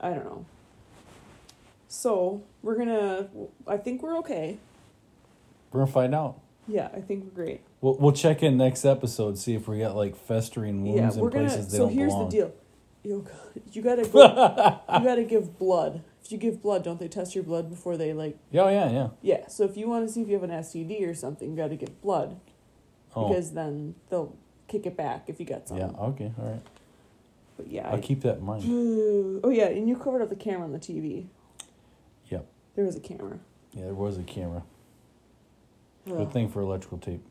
[0.00, 0.44] I don't know.
[1.88, 3.28] So we're gonna.
[3.66, 4.58] I think we're okay.
[5.70, 6.40] We're gonna find out.
[6.66, 7.60] Yeah, I think we're great.
[7.80, 11.32] We'll we'll check in next episode, see if we got like festering wounds we're in
[11.34, 11.48] gonna.
[11.48, 12.28] places they So don't here's belong.
[12.30, 12.52] the deal.
[13.04, 13.26] You,
[13.72, 16.02] you gotta go, you gotta give blood.
[16.24, 18.38] If you give blood, don't they test your blood before they like?
[18.50, 19.08] Yeah, yeah, yeah.
[19.20, 19.46] Yeah.
[19.48, 21.68] So if you want to see if you have an STD or something, you got
[21.68, 22.40] to give blood
[23.14, 24.34] Oh, because then they'll
[24.66, 25.86] kick it back if you got something.
[25.90, 26.00] yeah.
[26.06, 26.62] Okay, all right.
[27.58, 27.88] But yeah.
[27.90, 28.64] I'll I- keep that in mind.
[29.44, 31.26] oh yeah, and you covered up the camera on the TV.
[32.30, 32.46] Yep.
[32.74, 33.38] There was a camera.
[33.74, 34.62] Yeah, there was a camera.
[36.10, 36.16] Ugh.
[36.16, 37.22] Good thing for electrical tape.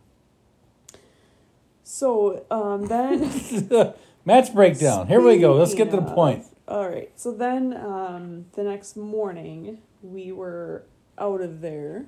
[1.84, 3.24] So um, then
[4.26, 5.08] Match breakdown.
[5.08, 5.56] Here we go.
[5.56, 6.46] Let's get to the point.
[6.68, 7.12] All right.
[7.16, 10.84] So then, um, the next morning, we were
[11.18, 12.06] out of there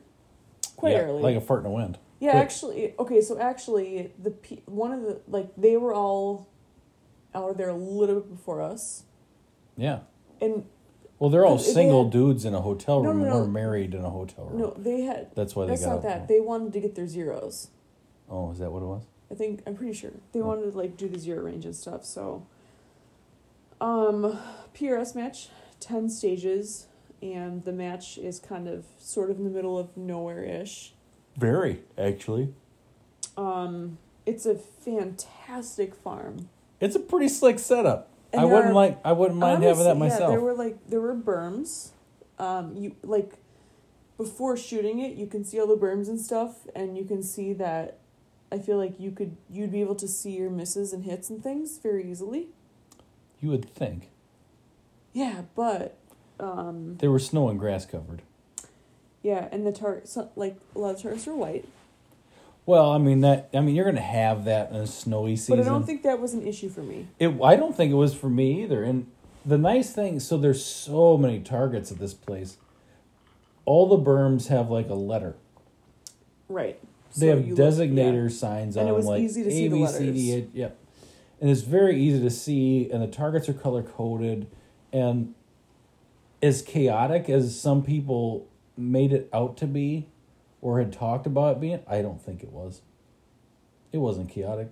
[0.77, 1.21] quite Yeah, early.
[1.21, 1.97] Like a fart in the wind.
[2.19, 2.43] yeah, quick.
[2.43, 3.21] actually, okay.
[3.21, 4.33] So actually, the
[4.65, 6.47] one of the like they were all
[7.33, 9.03] out of there a little bit before us,
[9.75, 9.99] Yeah.
[10.39, 10.65] and
[11.19, 13.19] Well, they're all single had- dudes in a hotel No, room.
[13.19, 13.39] no, and no.
[13.41, 14.59] We're married in a hotel room.
[14.61, 15.35] no, they had.
[15.35, 16.03] That's why they That's got not up.
[16.03, 16.27] that.
[16.29, 17.69] They wanted to get their zeros.
[18.29, 19.03] Oh, is that what it was?
[19.31, 20.47] I think I'm pretty sure they Oh.
[20.47, 22.05] wanted to like do the zero range and stuff.
[22.05, 22.45] So,
[23.81, 24.37] um,
[24.73, 26.87] PRS match, ten stages,
[27.21, 30.93] and the match is kind of sort of in the middle of nowhere ish.
[31.37, 32.53] Very, actually.
[33.37, 36.49] Um, it's a fantastic farm.
[36.79, 38.09] It's a pretty slick setup.
[38.31, 38.99] And I wouldn't are- like.
[39.03, 40.21] I wouldn't mind having that myself.
[40.21, 41.89] Yeah, there were like there were berms.
[42.37, 43.33] Um, you like
[44.17, 47.53] before shooting it, you can see all the berms and stuff, and you can see
[47.53, 47.97] that.
[48.51, 51.41] I feel like you could you'd be able to see your misses and hits and
[51.43, 52.47] things very easily.
[53.41, 54.09] you would think
[55.13, 55.97] Yeah, but
[56.39, 58.21] um, they were snow and grass covered.
[59.23, 61.65] yeah, and the tar so, like a lot of targets are white,
[62.65, 63.49] Well, I mean that.
[63.53, 65.57] I mean you're gonna have that in a snowy season.
[65.57, 67.07] but I don't think that was an issue for me.
[67.19, 68.83] It, I don't think it was for me either.
[68.83, 69.07] And
[69.45, 72.57] the nice thing, so there's so many targets at this place.
[73.65, 75.35] All the berms have like a letter.
[76.49, 76.79] Right.
[77.17, 78.35] They So have you look- designator yeah.
[78.35, 80.49] signs And on them, like easy to see A, the B, C, D, letters.
[80.53, 80.77] Yep.
[81.41, 84.47] And it's very easy to see, and the targets are color coded.
[84.93, 85.33] And
[86.41, 88.47] as chaotic as some people
[88.77, 90.07] made it out to be
[90.61, 92.81] or had talked about it being, I don't think it was.
[93.91, 94.69] It wasn't chaotic.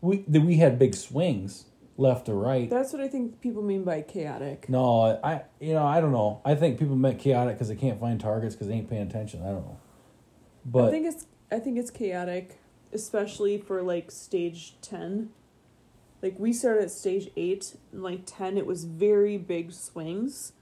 [0.00, 1.66] We, we had big swings
[1.98, 2.68] left to right.
[2.68, 4.68] That's what I think people mean by chaotic.
[4.68, 6.40] No, I you know I don't know.
[6.44, 9.40] I think people meant chaotic because they can't find targets because they ain't paying attention.
[9.42, 9.78] I don't know,
[10.66, 12.58] but I think it's I think it's chaotic,
[12.92, 15.30] especially for like stage ten.
[16.22, 20.52] Like we started at stage eight, and like ten, it was very big swings,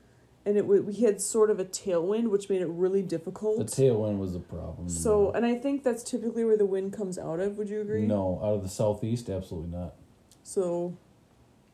[0.45, 3.59] and it w- we had sort of a tailwind, which made it really difficult.
[3.59, 4.89] the tailwind was the problem.
[4.89, 7.57] so, and I think that's typically where the wind comes out of.
[7.57, 8.03] Would you agree?
[8.03, 9.95] no, out of the southeast, absolutely not.
[10.43, 10.97] So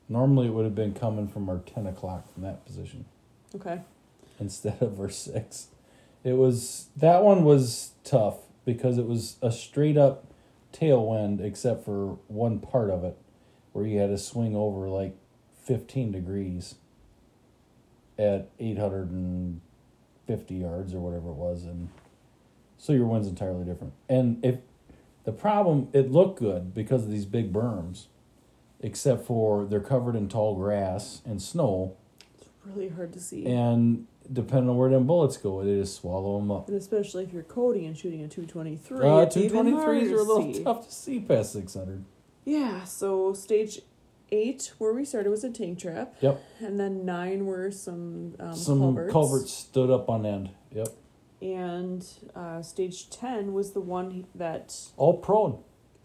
[0.08, 3.04] Normally, it would have been coming from our ten o'clock from that position
[3.54, 3.80] okay,
[4.38, 5.68] instead of our six.
[6.22, 10.26] It was that one was tough because it was a straight up
[10.72, 13.16] tailwind, except for one part of it
[13.72, 15.16] where you had to swing over like
[15.64, 16.76] fifteen degrees
[18.18, 19.60] at eight hundred and
[20.26, 21.88] fifty yards or whatever it was, and
[22.78, 23.92] so your wind's entirely different.
[24.08, 24.56] And if
[25.24, 28.06] the problem, it looked good because of these big berms,
[28.80, 31.96] except for they're covered in tall grass and snow,
[32.38, 36.38] it's really hard to see, and depending on where them bullets go, they just swallow
[36.38, 36.68] them up.
[36.68, 39.06] and especially if you're coding and shooting a two twenty three.
[39.06, 42.04] Uh, two twenty threes are a little tough to see past six hundred.
[42.44, 43.80] Yeah, so stage
[44.32, 46.14] eight, where we started, was a tank trap.
[46.20, 46.42] Yep.
[46.60, 49.12] And then nine were some um, Some culverts.
[49.12, 49.52] culverts.
[49.52, 50.50] stood up on end.
[50.72, 50.88] Yep,
[51.42, 54.74] And uh, stage 10 was the one that.
[54.96, 55.58] all prone,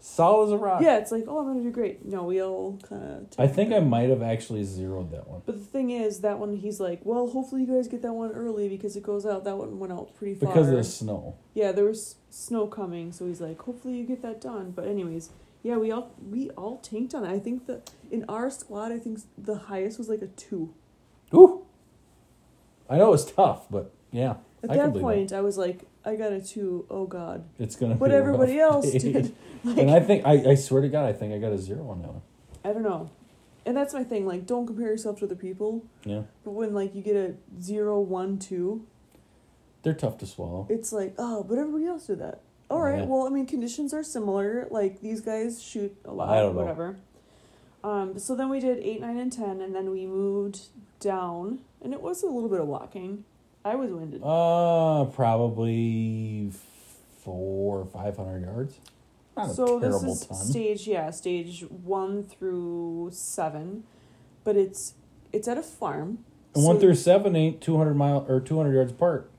[0.06, 0.82] solid as a rock.
[0.82, 2.04] Yeah, it's like, oh, I'm to do great.
[2.04, 3.26] No, we all kind of.
[3.38, 6.56] I think I might have actually zeroed that one But the thing is, that one,
[6.56, 9.44] he's like, well, hopefully you guys get that one early because it goes out.
[9.44, 10.48] That one went out pretty far.
[10.48, 11.36] because of the snow.
[11.54, 14.70] Yeah, there was snow coming, so he's like, hopefully you get that done.
[14.70, 15.30] But anyways,
[15.62, 17.30] yeah, we all we all tanked on it.
[17.30, 20.72] I think that in our squad, I think the highest was like a two.
[21.34, 21.66] Ooh,
[22.88, 26.32] I know it's tough, but yeah, At I that point, I was like, I got
[26.32, 26.86] a two.
[26.88, 27.44] Oh God!
[27.58, 27.96] it's gonna.
[28.00, 28.98] A everybody else day.
[28.98, 29.34] did.
[29.64, 31.90] Like, and I think I, I swear to God, I think I got a zero
[31.90, 32.22] on that one.
[32.64, 33.10] I don't know,
[33.64, 34.24] and that's my thing.
[34.24, 35.84] Like, don't compare yourself to other people.
[36.04, 38.86] Yeah, But when like you get a zero, one, two,
[39.82, 40.68] they're tough to swallow.
[40.70, 42.42] it's like, oh, but everybody else did that.
[42.70, 42.98] All right.
[43.00, 43.04] Yeah.
[43.06, 44.68] Well, I mean, conditions are similar.
[44.70, 46.28] Like these guys shoot a lot.
[46.28, 46.60] I don't know.
[46.60, 46.96] whatever.
[47.82, 48.16] Um.
[48.20, 50.60] So then we did eight, nine, and ten, and then we moved
[51.00, 53.24] down, and it was a little bit of walking.
[53.66, 54.22] I was winded.
[54.22, 56.52] Uh, probably
[57.24, 58.78] four or five hundred yards.
[59.36, 60.36] Not so this is ton.
[60.38, 63.84] stage yeah stage one through seven
[64.44, 64.94] but it's
[65.30, 66.24] it's at a farm
[66.54, 69.30] and one through seven ain't two hundred mile or two hundred yards apart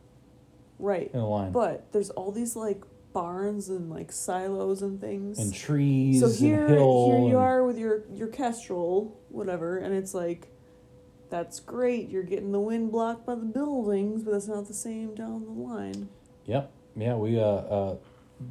[0.77, 5.39] right in a line, but there's all these like barns and like silos and things
[5.39, 10.13] and trees so here here you and- are with your your kestrel whatever and it's
[10.13, 10.47] like
[11.29, 15.13] that's great you're getting the wind blocked by the buildings but that's not the same
[15.15, 16.09] down the line
[16.45, 16.71] Yep.
[16.95, 17.95] Yeah, we uh uh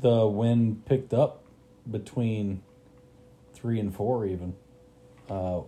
[0.00, 1.42] the wind picked up
[1.90, 2.62] between
[3.54, 4.54] three and four even.
[5.30, 5.62] Uh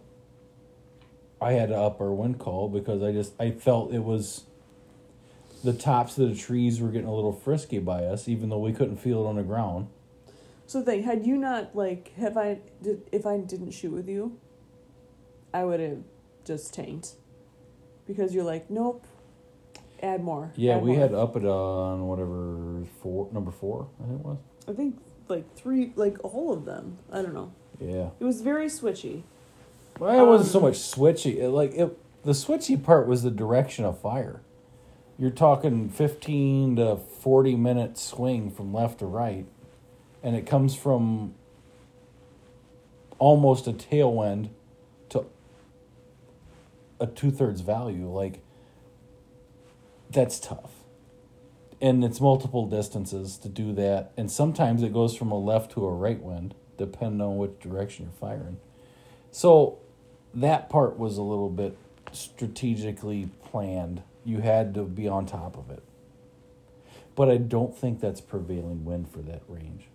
[1.40, 4.44] I had to up our wind call because I just I felt it was
[5.64, 8.72] the tops of the trees were getting a little frisky by us, even though we
[8.72, 9.88] couldn't feel it on the ground.
[10.66, 14.08] so the thing had you not like have i did if i didn't shoot with
[14.08, 14.38] you
[15.54, 15.98] I would have
[16.48, 17.12] just tanked
[18.06, 19.06] because you're like, nope,
[20.02, 20.50] add more.
[20.56, 21.00] Yeah, add we more.
[21.00, 24.38] had up it on whatever four number four I think it was.
[24.66, 26.98] I think like three, like all of them.
[27.12, 27.52] I don't know.
[27.80, 28.08] Yeah.
[28.18, 29.22] It was very switchy.
[30.00, 31.36] Well, it wasn't so Um, much switchy.
[31.36, 34.40] It, like it, the switchy part was the direction of fire.
[35.18, 39.46] You're talking fifteen to forty minute swing from left to right,
[40.22, 41.34] and it comes from
[43.18, 44.50] almost a tailwind
[47.00, 48.08] a two thirds value.
[48.08, 48.42] Like
[50.10, 50.72] that's tough,
[51.80, 55.84] and it's multiple distances to do that, and sometimes it goes from a left to
[55.84, 58.58] a right wind, depending on which direction you're firing.
[59.30, 59.78] So
[60.34, 61.76] that part was a little bit
[62.12, 64.02] strategically planned.
[64.24, 65.82] You had to be on top of it.
[67.14, 69.88] But I don't think that's prevailing wind for that range.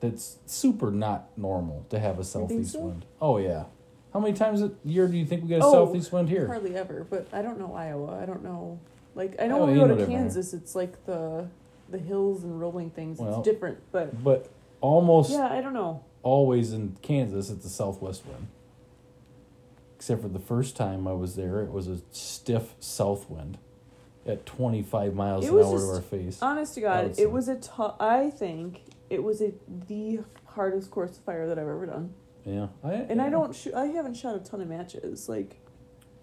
[0.00, 2.80] That's super not normal to have a southeast so?
[2.80, 3.06] wind.
[3.20, 3.64] Oh yeah.
[4.12, 6.46] How many times a year do you think we get a Oh, southeast wind here?
[6.46, 8.18] Hardly ever, but I don't know Iowa.
[8.20, 8.78] I don't know.
[9.14, 10.06] Like I oh, know Oh, when we go to.
[10.06, 11.48] Kansas, it's like the
[11.88, 13.18] the hills and rolling things.
[13.18, 16.02] Well, it's different, but But almost yeah, I don't know.
[16.22, 18.48] always in Kansas, it's a southwest wind.
[19.96, 23.58] Except for the first time I was there, it was a stiff south wind
[24.26, 26.42] at 25 miles an hour to our face.
[26.42, 27.96] Honest to God, it was a tough.
[28.00, 29.52] I think it was a
[29.88, 32.14] the hardest course of fire that I've ever done.
[32.46, 33.74] Yeah, I, And I don't shoot.
[33.74, 35.28] I haven't shot a ton of matches.
[35.28, 35.56] Like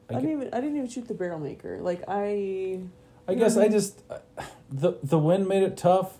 [0.10, 0.54] I, I, didn't gu- even.
[0.54, 1.80] I didn't even shoot the barrel maker.
[1.82, 2.80] Like I.
[3.28, 3.62] I guess Mhm.
[3.62, 4.20] I just uh,
[4.72, 6.18] the the wind made it tough,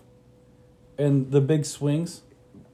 [0.98, 2.22] and the big swings,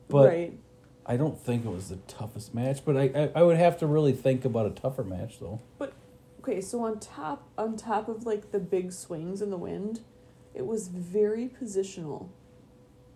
[0.09, 0.59] but right.
[1.07, 2.85] I don't think it was the toughest match.
[2.85, 5.61] But I, I I would have to really think about a tougher match though.
[5.79, 5.93] But
[6.41, 10.01] Okay, so on top on top of like the big swings and the wind,
[10.55, 12.29] it was very positional.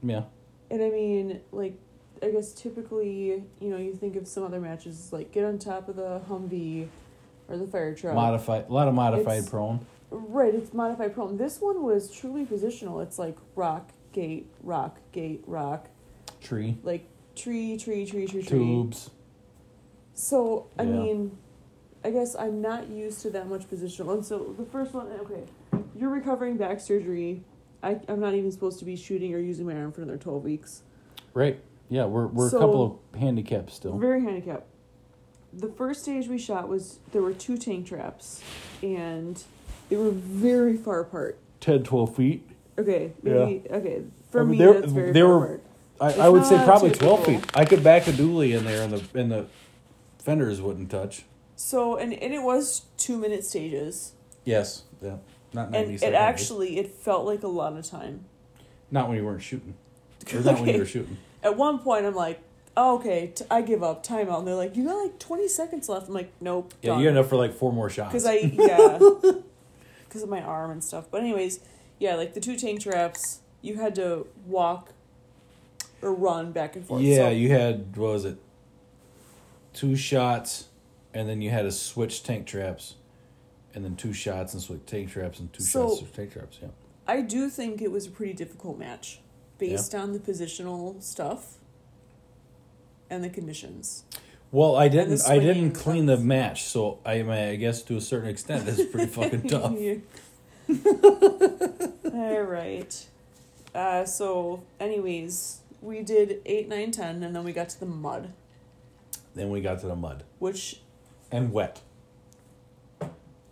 [0.03, 0.25] Yeah,
[0.71, 1.79] And I mean, like,
[2.25, 5.89] I guess typically, you know, you think of some other matches like get on top
[5.89, 6.89] of the Humvee
[7.49, 8.15] or the fire truck.
[8.15, 9.81] modified a lot of modified It's- prone.
[10.11, 11.37] right, it's modified prone.
[11.37, 13.03] This one was truly positional.
[13.03, 15.89] It's like rock, gate, rock, gate, rock,
[16.41, 18.59] Tree like tree, tree, tree, tree, tree.
[18.59, 19.11] tubes.
[20.15, 20.91] So I Yeah.
[20.93, 21.39] mean,
[22.05, 24.13] I guess I'm not used to that much positional.
[24.15, 25.45] And so the first one, okay,
[25.97, 27.43] you're recovering back surgery.
[27.83, 30.43] I I'm not even supposed to be shooting or using my arm for another twelve
[30.45, 30.83] weeks.
[31.35, 31.61] Right.
[31.89, 33.97] Yeah, we're we're So- a couple of handicaps still.
[33.99, 34.67] Very handicapped.
[35.53, 38.43] The first stage we shot was there were two tank traps,
[38.83, 39.41] and
[39.89, 41.39] they were very far apart.
[41.61, 42.51] 10, 12 feet.
[42.79, 44.03] Okay, maybe okay.
[44.31, 45.63] For I mean, me, that's very far were- apart.
[46.01, 47.45] I, I would say probably twelve feet.
[47.55, 49.47] I could back a dually in there, and the and the
[50.19, 51.25] fenders wouldn't touch.
[51.55, 54.13] So and and it was two minute stages,
[54.45, 54.83] Yes.
[55.01, 55.19] Yeah.
[55.53, 58.25] Not ninety and it actually it felt like a lot of time.
[58.91, 59.75] Not when you weren't shooting.
[60.35, 61.17] Or not when you were shooting.
[61.45, 62.41] At one point, I'm like,
[62.77, 64.05] oh, okay, t- I give up.
[64.05, 64.39] Timeout.
[64.39, 66.09] And they're like, you got like 20 seconds left.
[66.09, 66.75] I'm like, nope.
[66.83, 68.13] Yeah, you had enough for like four more shots.
[68.13, 68.99] Because I, yeah.
[70.09, 71.07] Because of my arm and stuff.
[71.11, 71.61] But, anyways,
[71.99, 74.91] yeah, like the two tank traps, you had to walk
[76.03, 77.03] or run back and forth.
[77.03, 78.39] yeah, So- you had what was it?
[79.73, 80.69] Two shots,
[81.13, 82.95] and then you had to switch tank traps,
[83.75, 86.59] and then two shots and switch tank traps and two So- shots switch tank traps.
[86.63, 86.69] Yeah.
[87.07, 89.21] I do think it was a pretty difficult match
[89.71, 91.55] based on the positional stuff
[93.11, 94.05] and the conditions.
[94.53, 95.23] Well, I didn't.
[95.27, 99.07] I didn't clean the match, so I I guess to a certain extent, it's pretty
[99.11, 99.73] fucking tough.
[102.15, 103.07] All right.
[103.75, 108.33] Uh, so, anyways, we did 8, 9, 10, and then we got to the mud,
[109.35, 110.81] Then we got to the mud which
[111.33, 111.81] and wet.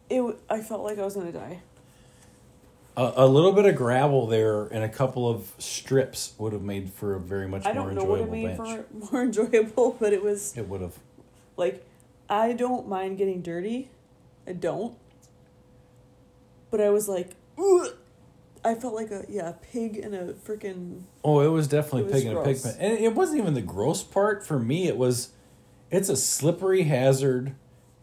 [0.09, 1.63] it I felt like I was going to die.
[2.97, 6.93] A, a little bit of gravel there and a couple of strips would have made
[6.93, 8.87] for a very much I more don't know what enjoyable it made bench.
[9.01, 10.99] for more enjoyable, but it was It would have.
[11.57, 11.87] like
[12.29, 13.89] I don't mind getting dirty.
[14.47, 14.97] I don't.
[16.71, 17.89] But I was like, Ugh!
[18.65, 22.05] I felt like a yeah, a pig in a freaking Oh, it was definitely It
[22.13, 22.77] was pig in a pig gross.
[22.77, 22.93] pen.
[22.93, 24.87] And it wasn't even the gross part for me.
[24.87, 25.31] It was,
[25.91, 27.55] it's a slippery hazard.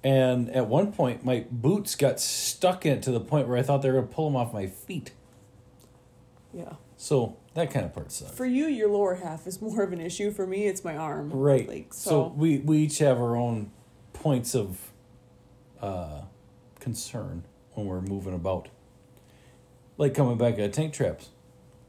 [0.04, 3.62] And at one point, my boots got stuck in it to the point where I
[3.62, 5.12] thought they were going to pull them off my feet.
[6.54, 6.74] yeah.
[6.96, 8.36] So that kind of part sucked.
[8.36, 10.32] For you, your lower half is more of an issue.
[10.32, 11.32] For me, it's my arm.
[11.32, 11.68] Right.
[11.68, 12.10] Like so.
[12.10, 12.34] so.
[12.36, 13.72] we, we each have our own
[14.12, 14.92] points of
[15.82, 16.24] uh,
[16.80, 18.70] concern when we're moving about.
[19.98, 21.30] Like coming back at tank traps.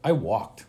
[0.03, 0.65] I walked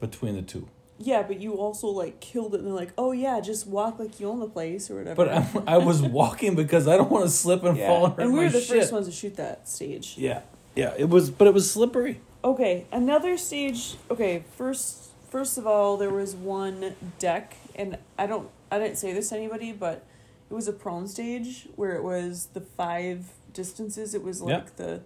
[0.00, 0.68] between the two.
[1.04, 4.18] Yeah, but you also like killed it, and they're like, "Oh yeah, just walk like
[4.18, 5.28] you own the place or whatever." But
[5.68, 7.88] I, I was walking because I don't want to slip and yeah.
[7.88, 8.80] fall and hurt and we were the shit.
[8.80, 10.14] first ones to shoot that stage.
[10.16, 10.40] Yeah,
[10.74, 10.94] yeah.
[10.96, 12.20] It was, but it was slippery.
[12.42, 13.96] Okay, another stage.
[14.10, 19.12] Okay, first first of all, there was one deck, and I don't I didn't say
[19.12, 20.04] this to anybody, but
[20.50, 24.14] it was a prone stage where it was the five distances.
[24.14, 24.76] It was like Yep.
[24.76, 25.00] the,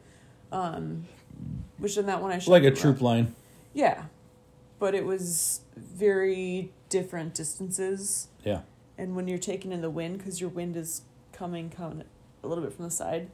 [0.53, 1.07] um,
[1.79, 3.35] which in that one I shot like a troop line.
[3.75, 4.05] Yeah,
[4.79, 8.29] but it was very different distances.
[8.45, 8.61] Yeah.
[8.97, 12.05] And when you're taking in the wind, because your wind is coming coming
[12.43, 13.31] a little bit from the side,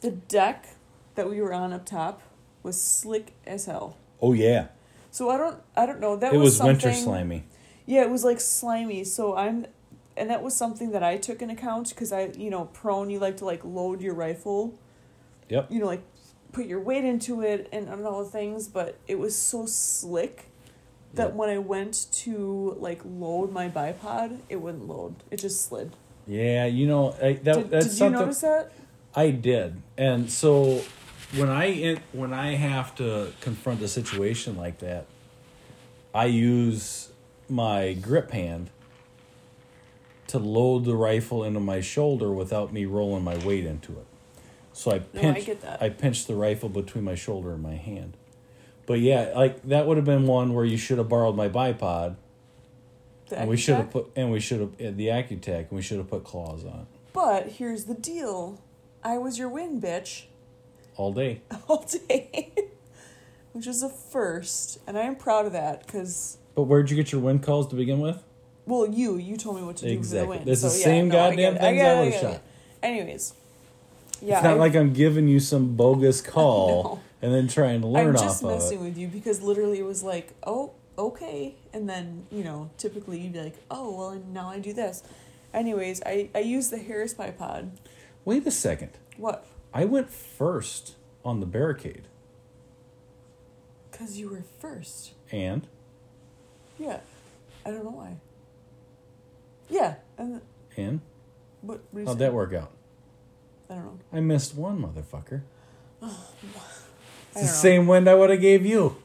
[0.00, 0.66] the deck
[1.14, 2.22] that we were on up top
[2.62, 3.96] was slick as hell.
[4.22, 4.68] Oh yeah,
[5.10, 7.44] So I don't I don't know that it was, was winter slimy.
[7.86, 9.04] Yeah, it was like slimy.
[9.04, 9.66] So I'm,
[10.16, 13.18] and that was something that I took into account because I you know prone you
[13.18, 14.78] like to like load your rifle.
[15.48, 15.72] Yep.
[15.72, 16.02] You know like
[16.52, 20.49] put your weight into it and, and all the things, but it was so slick
[21.14, 21.34] that Yep.
[21.34, 25.16] when I went to like load my bipod, it wouldn't load.
[25.30, 25.92] It just slid.
[26.26, 28.72] Yeah, you know I, that did that's did you notice that?
[29.14, 30.82] I did, and so
[31.36, 35.06] when I in, when I have to confront a situation like that,
[36.14, 37.10] I use
[37.48, 38.70] my grip hand
[40.28, 44.06] to load the rifle into my shoulder without me rolling my weight into it.
[44.72, 45.56] So I No, I.
[45.80, 48.16] I pinch the rifle between my shoulder and my hand.
[48.90, 52.16] But yeah, like that would have been one where you should have borrowed my bipod,
[53.32, 56.10] and we should have put and we should have the Accu-Tac, and we should have
[56.10, 58.60] put claws on But here's the deal.
[59.04, 60.24] I was your win, bitch.
[60.96, 61.42] all day.
[61.68, 62.50] all day,
[63.52, 67.12] which is a first, and I am proud of that because But where'd you get
[67.12, 68.20] your win calls to begin with?
[68.66, 70.38] well, you you told me what to do Exactly.
[70.38, 70.52] for the win.
[70.52, 71.60] It's the yeah, same no, goddamn thing it.
[71.60, 72.32] things get I it, would've get it.
[72.34, 72.42] shot.
[72.82, 73.34] Anyways,
[74.20, 77.00] yeah, it's not I- like I'm giving you some bogus call No.
[77.22, 78.82] And then trying to learn I'm just messing it.
[78.82, 83.32] with you because literally it was like, oh, okay, and then you know, typically you'd
[83.32, 85.02] be like, oh, well, now I do this.
[85.52, 87.70] Anyways, I I use the Harris bipod.
[88.24, 88.90] Wait a second.
[89.16, 89.44] What?
[89.72, 92.02] I went first on the barricade.
[93.90, 95.12] Because you were first.
[95.30, 95.66] And
[96.78, 97.00] Yeah,
[97.66, 98.16] I don't know why.
[99.68, 100.40] Yeah, and
[100.76, 101.00] and
[101.62, 101.80] what?
[101.90, 102.70] what how'd that work out?
[103.68, 103.98] I don't know.
[104.12, 105.42] I missed one motherfucker.
[106.02, 106.08] I
[107.32, 107.52] It's the know.
[107.52, 108.96] same wind I would have gave you.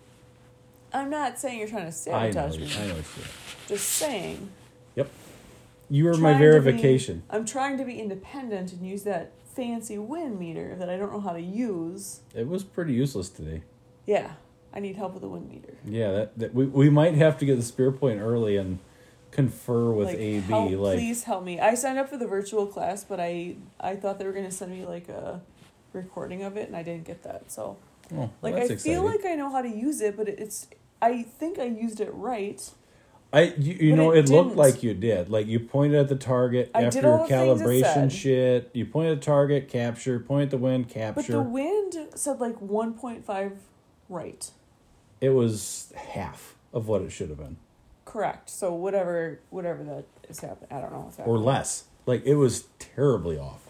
[0.94, 2.32] I'm not saying you're trying to I know.
[2.32, 2.72] sabotage me.
[2.78, 3.32] I know what you did.
[3.68, 4.50] Just saying.
[4.96, 5.10] Yep.
[5.90, 7.24] You were my to be- verification.
[7.30, 11.20] I'm trying to be independent and use that fancy wind meter that I don't know
[11.20, 12.22] how to use.
[12.34, 13.64] It was pretty useless today.
[14.06, 14.32] Yeah,
[14.74, 15.74] I need help with the wind meter.
[15.86, 18.80] Yeah, that, that we we might have to get the spear point early and
[19.32, 20.42] confer with like, AB.
[20.48, 21.60] help, like please help me.
[21.60, 24.72] I signed up for the virtual class, but I I thought they were gonna send
[24.72, 25.42] me like a
[25.94, 27.52] recording of it, and I didn't get that.
[27.52, 27.78] So
[28.12, 28.78] oh, well, like I exciting.
[28.80, 30.68] feel like I know how to use it, but it's
[31.02, 32.62] I think I used it right.
[33.34, 35.30] I you, you know it it, looked like you did.
[35.30, 37.34] Like you pointed at the target I after your the things it
[37.66, 38.72] calibration shit.
[38.74, 41.22] You pointed at the target, capture, point at the wind, capture.
[41.22, 43.54] But the wind said like one point five
[44.08, 44.50] right.
[45.20, 47.58] it was half of what it should have been.
[48.06, 48.50] Correct.
[48.50, 51.36] So whatever whatever that is happening, I don't know what's happening.
[51.36, 51.86] Or less.
[52.06, 53.70] Like it was terribly off.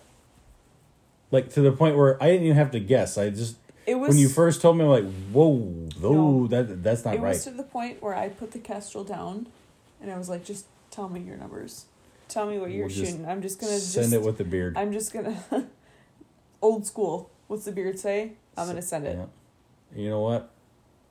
[1.31, 3.17] Like to the point where I didn't even have to guess.
[3.17, 3.55] I just
[3.87, 7.19] It was when you first told me I'm like, whoa, no, that that's not it
[7.21, 7.29] right.
[7.29, 9.47] It was to the point where I put the kestrel down,
[10.01, 11.85] and I was like, just tell me your numbers.
[12.27, 13.25] Tell me what you're We'll shooting.
[13.27, 14.13] I'm just gonna Send just.
[14.15, 14.75] it with the beard.
[14.77, 15.37] I'm just gonna.
[16.61, 17.29] old school.
[17.47, 18.33] What's the beard say?
[18.57, 19.17] I'm gonna send it.
[19.17, 20.01] Yeah.
[20.01, 20.49] You know what?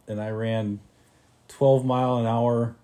[0.09, 0.81] And I ran
[1.49, 2.75] 12 mile an hour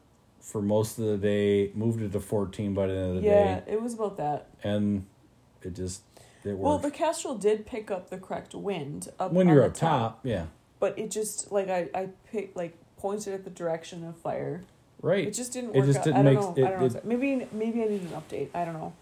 [0.40, 1.72] for most of the day.
[1.74, 4.16] Moved it to 14 by the end of the Yeah, day, Yeah, it was about
[4.18, 4.46] that.
[4.62, 5.04] and
[5.62, 6.02] it just
[6.44, 10.20] it Well, the kestrel did pick up the correct wind up when you're up top,
[10.22, 10.46] yeah,
[10.78, 14.62] but it just like I I picked like pointed at the direction of fire.
[15.02, 15.26] right.
[15.26, 15.84] It just didn't work.
[15.84, 16.04] It just out.
[16.04, 16.54] didn't I make- know.
[16.56, 16.86] it- I don't know.
[16.98, 18.48] it- maybe maybe I need an update.
[18.54, 18.92] I don't know.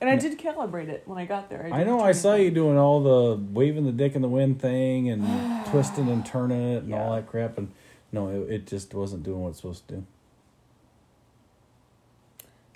[0.00, 1.70] And I did calibrate it when I got there.
[1.72, 4.60] I did know I saw you doing all the waving the dick in the wind
[4.60, 5.24] thing and
[5.66, 7.70] twisting and turning it and all that crap, and
[8.12, 10.06] no, it, it just wasn't doing what it's supposed to do.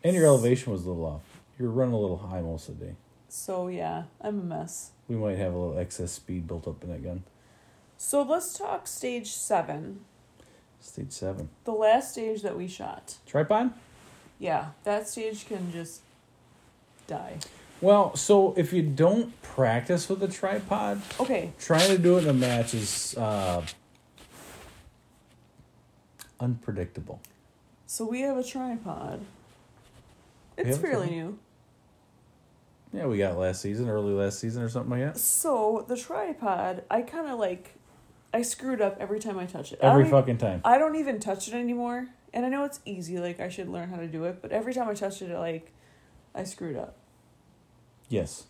[0.04, 1.22] And your elevation was a little off.
[1.58, 2.94] You were running a little high most of the day.
[3.28, 4.90] So yeah, I'm a mess.
[5.08, 7.22] We might have a little excess speed built up in that gun.
[7.96, 10.00] So let's talk stage seven,
[10.80, 11.48] Stage seven.
[11.64, 13.16] the last stage that we shot.
[13.26, 13.72] Tripod?
[14.38, 16.02] Yeah, that stage can just
[17.08, 17.38] die.
[17.80, 22.30] Well, so if you don't practice with a tripod, Okay, trying to do it in
[22.30, 23.62] a match is uh,
[26.40, 27.20] unpredictable.
[27.86, 29.20] so we have a tripod.
[30.56, 31.38] It's fairly new.
[32.92, 35.18] Yeah, we got last season, early last season or something like that.
[35.18, 37.74] So the tripod, I kind of like,
[38.32, 39.78] I screwed up every time I touch it.
[39.82, 40.60] Every fucking time.
[40.64, 42.08] I don't even touch it anymore.
[42.32, 44.74] And I know it's easy, like I should learn how to do it, but every
[44.74, 45.72] time I touch it, like
[46.34, 46.96] I screwed up.
[48.08, 48.44] Yes.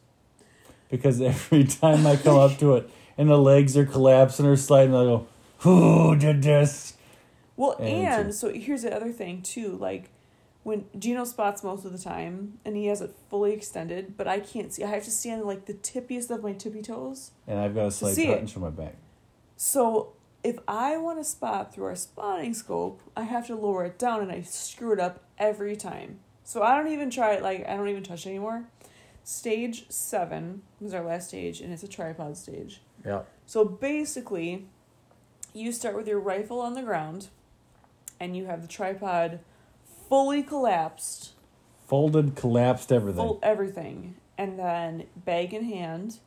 [0.91, 4.95] Because every time I come up to it and the legs are collapsing or sliding,
[4.95, 5.27] I go,
[5.59, 6.95] who did this?
[7.57, 10.11] Well, And and, so here's the other thing too, like
[10.69, 14.39] when Gino spots most of the time and he has it fully extended, but I
[14.39, 14.85] can't see.
[14.85, 17.31] I have to stand like the tippiest of my tippy toes.
[17.47, 18.35] And I've got a slight See it.
[18.35, 18.97] cut inch my back.
[19.57, 20.13] So
[20.45, 24.21] if I want to spot through our spotting scope, I have to lower it down
[24.21, 26.19] and I screw it up every time.
[26.45, 28.65] So I don't even try it like I don't even touch it anymore.
[29.25, 32.83] Stage seven was our last stage and it's a tripod stage.
[33.07, 33.23] Yeah.
[33.47, 34.67] So basically,
[35.55, 37.29] you start with your rifle on the ground
[38.21, 39.41] and you have the tripod
[40.09, 41.33] fully collapsed,
[41.87, 43.17] Folded, collapsed, everything.
[43.23, 46.19] full everything, and then bag in hand,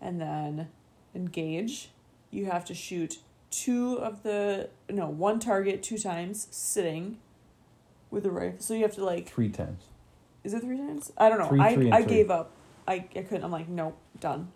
[0.00, 0.68] and then
[1.14, 1.90] engage.
[2.30, 3.18] You have to shoot
[3.50, 7.18] two of the no one target two times sitting
[8.10, 8.60] with the rifle.
[8.60, 9.82] So you have to like Three times.
[10.44, 11.12] is it three times?
[11.18, 11.48] I don't know.
[11.48, 12.12] Three, I three, and I three.
[12.16, 12.52] gave up.
[12.86, 13.42] I I couldn't.
[13.44, 14.52] I'm like nope, done.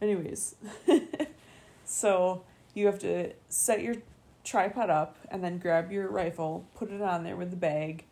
[0.00, 0.54] Anyways,
[1.84, 2.42] so
[2.74, 3.96] you have to set your
[4.44, 8.04] tripod up and then grab your rifle, put it on there with the bag.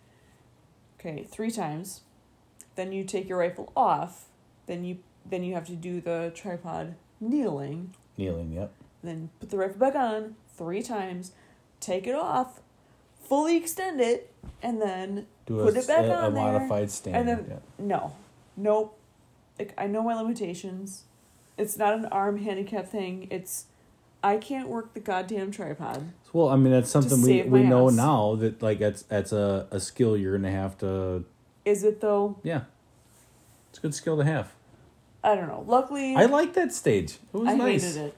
[1.04, 2.00] Okay, three times.
[2.76, 4.26] Then you take your rifle off.
[4.66, 4.98] Then you
[5.28, 7.94] then you have to do the tripod kneeling.
[8.16, 8.72] Kneeling, yep.
[9.02, 11.32] Then put the rifle back on three times.
[11.80, 12.60] Take it off.
[13.28, 14.32] Fully extend it,
[14.62, 17.16] and then Do Put a, it back a, a on there, modified stand.
[17.16, 17.56] and then yeah.
[17.78, 18.16] no,
[18.56, 18.98] nope.
[19.58, 21.04] Like I know my limitations.
[21.56, 23.28] It's not an arm handicap thing.
[23.30, 23.66] It's
[24.24, 26.10] I can't work the goddamn tripod.
[26.32, 29.78] Well, I mean, that's something we, we know now that like that's that's a, a
[29.78, 31.24] skill you're gonna have to.
[31.66, 32.38] Is it though?
[32.42, 32.62] Yeah,
[33.68, 34.50] it's a good skill to have.
[35.22, 35.62] I don't know.
[35.66, 37.18] Luckily, I like that stage.
[37.34, 37.84] It was I nice.
[37.84, 38.14] hated it.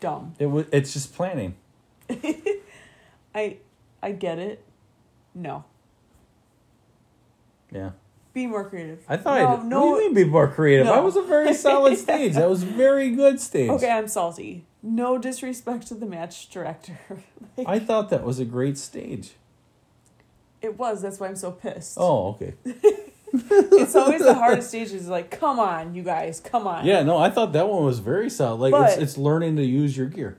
[0.00, 0.34] Dumb.
[0.38, 0.64] It was.
[0.72, 1.54] It's just planning.
[3.34, 3.58] I
[4.02, 4.64] I get it.
[5.34, 5.64] No.
[7.70, 7.90] Yeah.
[8.32, 9.00] Be more creative.
[9.08, 9.40] I thought.
[9.40, 9.86] no, I, no.
[9.86, 10.86] What do you mean be more creative?
[10.86, 10.94] No.
[10.94, 12.34] That was a very solid stage.
[12.34, 13.70] That was a very good stage.
[13.70, 14.64] Okay, I'm salty.
[14.82, 16.98] No disrespect to the match director.
[17.54, 19.32] Like, I thought that was a great stage.
[20.62, 21.02] it was.
[21.02, 21.98] That's why I'm so pissed.
[22.00, 22.54] Oh, okay.
[23.34, 25.06] It's always the hardest stages.
[25.08, 26.84] Like, come on, you guys, come on.
[26.86, 28.56] Yeah, no, I thought that one was very solid.
[28.60, 30.38] Like But- it's it's learning to use your gear.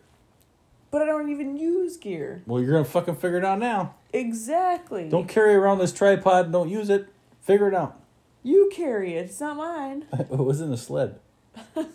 [0.90, 2.42] But I don't even use gear.
[2.48, 3.94] Well, you're gonna fucking figure it out now.
[4.12, 5.10] Exactly.
[5.10, 6.52] Don't carry around this tripod.
[6.52, 7.13] Don't use it.
[7.44, 8.00] Figure it out.
[8.42, 9.26] you carry it.
[9.26, 10.06] It's not mine.
[10.14, 11.20] it was in a sled.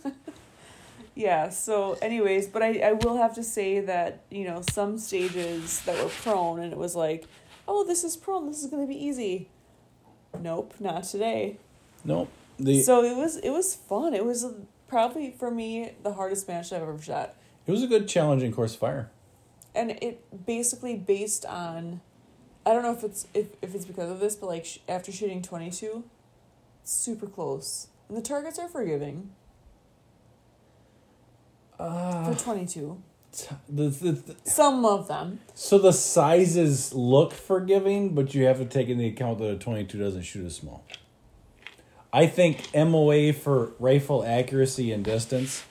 [1.15, 1.49] Yeah.
[1.49, 6.01] So, anyways, but I I will have to say that you know some stages that
[6.03, 7.27] were prone and it was like,
[7.67, 8.47] oh, this is prone.
[8.47, 9.49] This is gonna be easy.
[10.41, 11.59] Nope, not today.
[12.05, 12.29] Nope.
[12.61, 14.15] the so it was it was fun.
[14.15, 14.47] It was
[14.87, 17.35] probably for me the hardest match I've ever shot.
[17.67, 19.11] it was a good challenging course of fire.
[19.75, 22.01] and it basically based on
[22.69, 25.11] i don't know if it's if, if it's because of this but like sh- after
[25.11, 26.05] shooting 22
[26.89, 27.89] super close.
[28.09, 29.31] And the targets are forgiving.
[31.79, 33.01] Uh, for 22
[33.31, 35.39] t- the, the, the, some of them.
[35.55, 39.97] So the sizes look forgiving, but you have to take into account that a 22
[39.97, 40.85] doesn't shoot as small.
[42.13, 45.63] I think MOA for rifle accuracy and distance,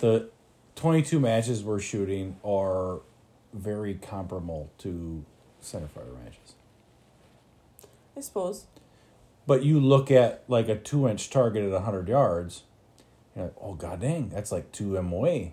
[0.00, 0.30] the
[0.74, 3.00] 22 matches we're shooting are
[3.52, 5.24] very comparable to
[5.62, 6.54] centerfire ranges.
[8.16, 8.66] i suppose
[9.46, 12.62] But you look at like a two inch target at 100 yards,
[13.34, 15.52] you're like, oh, god dang, that's like two MOA.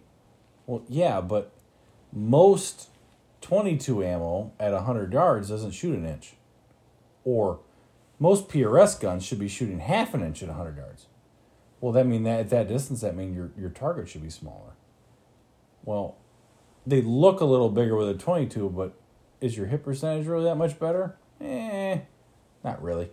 [0.66, 1.51] Well, yeah, but
[2.12, 2.89] most
[3.41, 6.34] 22 ammo at 100 yards doesn't shoot an inch.
[7.24, 7.60] Or
[8.20, 11.05] most PRS guns should be shooting half an inch at 100 yards.
[11.80, 14.72] Well, that mean that at that distance, that means your, your target should be smaller.
[15.84, 16.18] Well,
[16.86, 18.93] they look a little bigger with a 22, but
[19.41, 21.15] is your hit percentage really that much better?
[21.39, 21.99] Eh,
[22.63, 23.09] not really.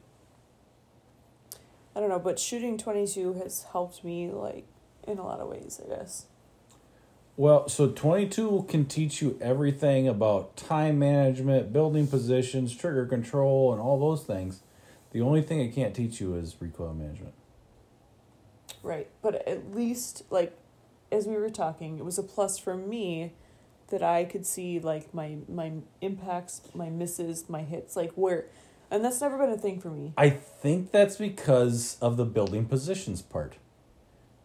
[1.95, 4.65] i don't know but shooting 22 has helped me like
[5.07, 6.27] in a lot of ways i guess
[7.37, 13.81] Well, so 22 can teach you everything about time management, building positions, trigger control, and
[13.83, 14.61] all those things.
[15.11, 17.35] The only thing it can't teach you is recoil management.
[18.83, 20.57] right but at least like
[21.13, 23.33] as we were talking it was a plus for me
[23.89, 28.47] that i could see like my my impacts my misses my hits like where
[28.91, 32.67] and that's never been a thing for me I think that's because of the building
[32.67, 33.57] positions part.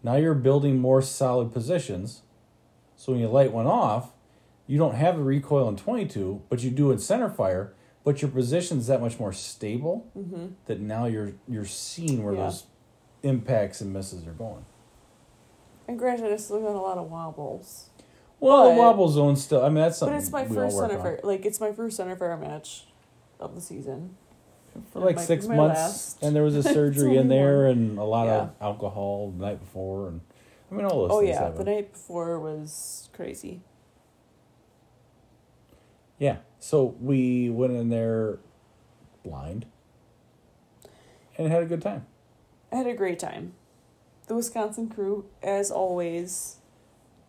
[0.02, 2.22] Now you're building more solid positions.
[2.96, 4.14] So when you light one off,
[4.66, 7.74] you don't have the recoil in 22, but you do in center fire,
[8.04, 10.48] but your position's that much more stable mm-hmm.
[10.66, 12.46] that now you're you're seeing where Yeah.
[12.46, 12.66] those
[13.22, 14.66] impacts and misses are going.
[15.88, 17.89] And granted, I still got a lot of wobbles.
[18.40, 19.62] Well, the wobble zone still.
[19.64, 20.16] I mean, that's something.
[20.16, 21.20] But it's my first center fire.
[21.24, 22.86] Like it's my first center fire match
[23.40, 24.16] of the season.
[24.94, 26.24] for like six months, last.
[26.24, 30.08] and there was a surgery in there, and a lot of alcohol the night before,
[30.08, 30.22] and
[30.72, 31.58] I mean all those Oh yeah, happen.
[31.58, 33.62] the night before was crazy.
[36.18, 36.38] Yeah.
[36.60, 38.40] So we went in there
[39.24, 39.66] blind
[41.38, 42.06] and had a good time.
[42.72, 43.54] I had a great time.
[44.28, 46.58] The Wisconsin crew, as always,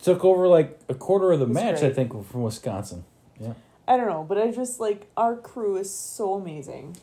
[0.03, 3.05] Took over like a quarter of the match, I think, from Wisconsin.
[3.39, 3.53] Yeah.
[3.87, 6.97] I don't know, but I just like our crew is so amazing.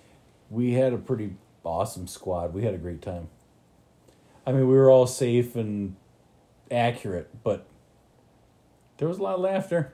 [0.50, 2.54] We had a pretty awesome squad.
[2.54, 3.30] We had a great time.
[4.46, 5.96] I mean, we were all safe and
[6.72, 7.68] accurate, but
[8.98, 9.94] there was a lot of laughter.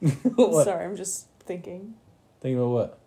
[0.36, 1.94] Sorry, I'm just thinking.
[2.40, 2.98] Thinking about what?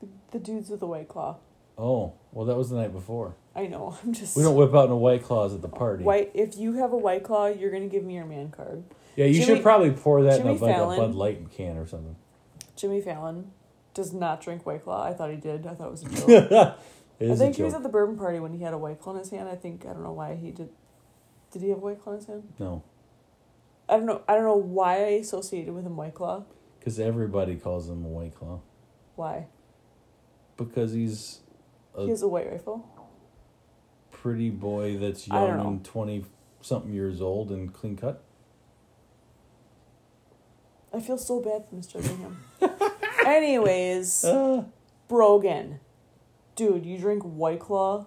[0.00, 1.36] The, the dudes with the white claw.
[1.76, 3.34] Oh, well, that was the night before.
[3.54, 3.96] I know.
[4.04, 6.04] I'm just We don't whip out a white claws at the party.
[6.04, 6.30] white.
[6.34, 8.84] If you have a white claw, you're gonna give me your man card.
[9.16, 11.76] Yeah, you Jimmy- should probably pour that Jimmy in a, like a Bud Light can
[11.76, 12.16] or something.
[12.76, 13.52] Jimmy Fallon
[13.92, 15.04] does not drink white claw.
[15.04, 15.66] I thought he did.
[15.66, 16.28] I thought it was a joke.
[17.20, 19.12] it I think he was at the bourbon party when he had a white claw
[19.12, 19.48] in his hand.
[19.48, 20.68] I think I don't know why he did.
[21.52, 22.52] Did he have a white claw in his hand?
[22.58, 22.82] No,
[23.88, 24.22] I don't know.
[24.26, 26.42] I don't know why I associated with him white claw.
[26.80, 28.60] because everybody calls him a white claw
[29.14, 29.46] Why?
[30.56, 31.43] because he's he
[31.96, 32.88] a has a white rifle.
[34.10, 36.24] pretty boy that's young and twenty
[36.60, 38.22] something years old and clean cut.
[40.92, 42.36] I feel so bad for misjudging him.
[43.26, 44.64] Anyways, Uh,
[45.08, 45.80] Brogan,
[46.56, 48.06] dude, you drink white claw?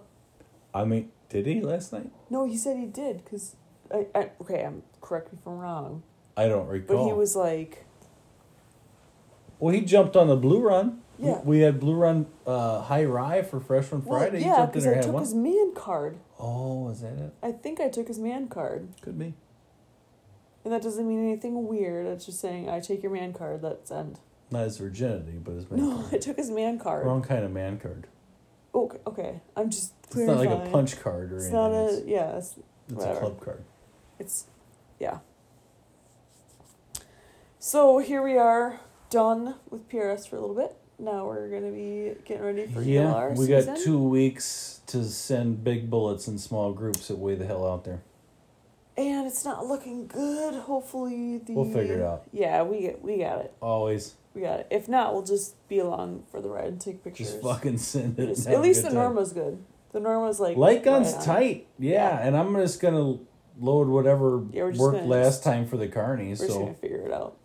[0.74, 2.10] I mean, did he last night?
[2.30, 3.24] No, he said he did.
[3.24, 3.56] Cause
[3.92, 6.02] I, I okay, I'm correct me if I'm wrong,
[6.36, 6.96] I don't recall.
[6.98, 7.84] but he was like,
[9.58, 11.02] well, he jumped on the blue run.
[11.18, 11.40] Yeah.
[11.42, 14.38] we had blue run uh, high rye for freshman Friday.
[14.38, 15.22] he yeah, because I took one.
[15.22, 16.18] his man card.
[16.38, 17.34] Oh, is that it?
[17.42, 18.88] I think I took his man card.
[19.02, 19.34] Could be.
[20.64, 22.06] And that doesn't mean anything weird.
[22.06, 23.62] It's just saying I take your man card.
[23.62, 24.20] That's end.
[24.50, 26.08] Not his virginity, but his man No, card.
[26.14, 27.06] I took his man card.
[27.06, 28.06] Wrong kind of man card.
[28.74, 29.40] Okay, okay.
[29.56, 31.60] I'm just It's not like a punch card or It's anything.
[31.60, 32.36] not a it's yeah.
[32.36, 32.54] It's,
[32.90, 33.64] it's a club card.
[34.18, 34.46] it's
[35.00, 35.18] yeah.
[37.58, 40.76] So here we are, done with PRS for a little bit.
[40.98, 43.74] Now we're gonna be getting ready for Yeah, ELR we season.
[43.74, 47.84] got two weeks to send big bullets in small groups that weigh the hell out
[47.84, 48.02] there.
[48.96, 50.54] and it's not looking good.
[50.54, 52.24] Hopefully the We'll figure it out.
[52.32, 53.54] Yeah, we get we got it.
[53.62, 54.66] Always We got it.
[54.70, 57.30] If not, we'll just be along for the ride and take pictures.
[57.30, 58.26] just fucking send it.
[58.26, 58.96] Just- at least the time.
[58.98, 59.62] Norma's good.
[59.92, 62.26] The Norma's like Light gun's right tight, yeah, Yeah.
[62.26, 63.18] and I'm just gonna
[63.60, 66.30] load whatever Yeah, worked last just- time for the carny.
[66.30, 67.36] We're just So gonna figure it out.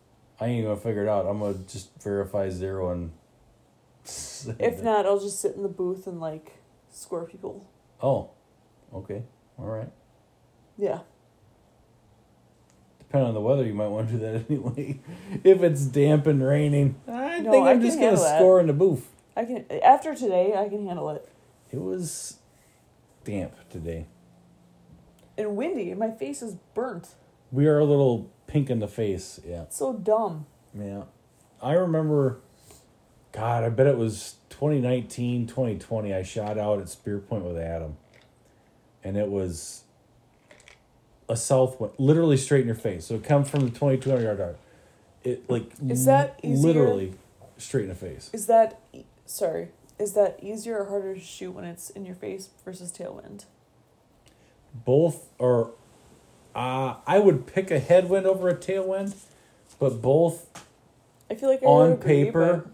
[0.41, 1.28] I ain't gonna figure it out.
[1.28, 3.12] I'm gonna just verify zero and.
[4.60, 6.54] If not, I'll just sit in the booth and like
[6.91, 7.66] score people.
[8.01, 8.32] oh,
[8.93, 9.24] okay,
[9.58, 9.89] all right.
[10.78, 10.99] Yeah.
[12.99, 14.99] Depending on the weather, you might want to do that anyway.
[15.43, 18.38] if it's damp and raining, I No, think I I'm can just gonna that.
[18.39, 19.10] score in the booth.
[19.36, 21.28] I can after today I can handle it.
[21.72, 22.39] It was
[23.24, 24.08] damp today.
[25.38, 27.16] And windy, and my face is burnt.
[27.51, 29.39] We are a little pink in the face.
[29.45, 30.45] Yeah, It's so dumb.
[30.78, 31.04] yeah.
[31.62, 32.39] I remember.
[33.34, 36.14] God, I bet it was 2019, 2020.
[36.14, 37.98] I shot out at Spear Point with Adam,
[39.04, 39.84] and it was
[41.28, 43.08] a south wind, literally straight in your face.
[43.08, 44.58] So it come from the 2200 yard arc.
[45.24, 46.68] It like Is that easier?
[46.68, 47.14] literally
[47.58, 48.30] straight in the face?
[48.34, 48.80] Is that
[49.26, 49.70] sorry?
[50.00, 53.46] Is that easier or harder to shoot when it's in your face versus tailwind?
[54.86, 55.68] both are
[56.56, 59.16] uh, I would pick a headwind over a tailwind,
[59.80, 60.48] but both
[61.30, 62.70] I feel like I on agree, paper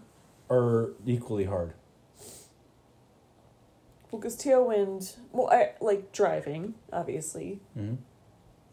[0.50, 1.74] are equally hard.
[4.10, 6.74] Well, because tailwind, well, I like driving.
[6.92, 7.94] Obviously, hmm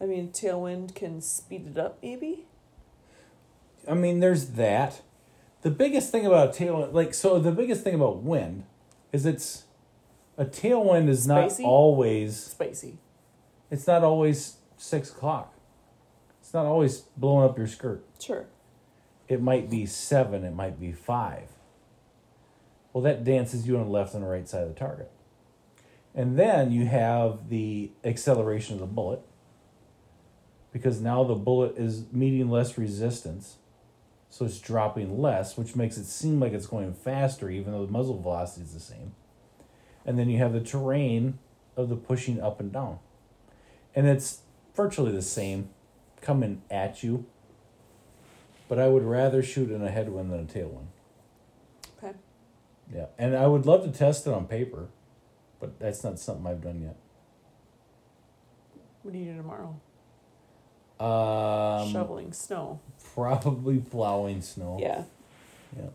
[0.02, 1.98] I mean tailwind can speed it up.
[2.04, 2.46] Maybe
[3.88, 5.02] I mean, there's that.
[5.62, 8.64] The biggest thing about tailwind, like, so the biggest thing about wind
[9.12, 9.64] is it's
[10.38, 11.64] a tailwind is Spicy?
[11.64, 12.98] not always, spicy.
[13.72, 15.54] it's not always six o'clock.
[16.42, 18.04] It's not always blowing up your skirt.
[18.20, 18.46] Sure.
[19.28, 21.50] It might be seven, it might be five.
[22.98, 25.12] Well, that dances you on the left and the right side of the target.
[26.16, 29.20] And then you have the acceleration of the bullet
[30.74, 33.58] because now the bullet is meeting less resistance.
[34.32, 37.92] So it's dropping less, which makes it seem like it's going faster, even though the
[37.92, 39.14] muzzle velocity is the same.
[40.04, 41.38] And then you have the terrain
[41.76, 42.98] of the pushing up and down.
[43.94, 44.40] And it's
[44.76, 45.70] virtually the same
[46.22, 47.28] coming at you.
[48.68, 50.88] But I would rather shoot in a headwind than a tailwind.
[52.94, 53.06] Yeah.
[53.18, 54.88] And I would love to test it on paper,
[55.60, 56.96] but that's not something I've done yet.
[59.04, 59.80] What do you do tomorrow?
[61.00, 62.80] Um, Shoveling snow.
[63.14, 64.78] Probably plowing snow.
[64.82, 65.04] Yeah.
[65.78, 65.90] Yeah.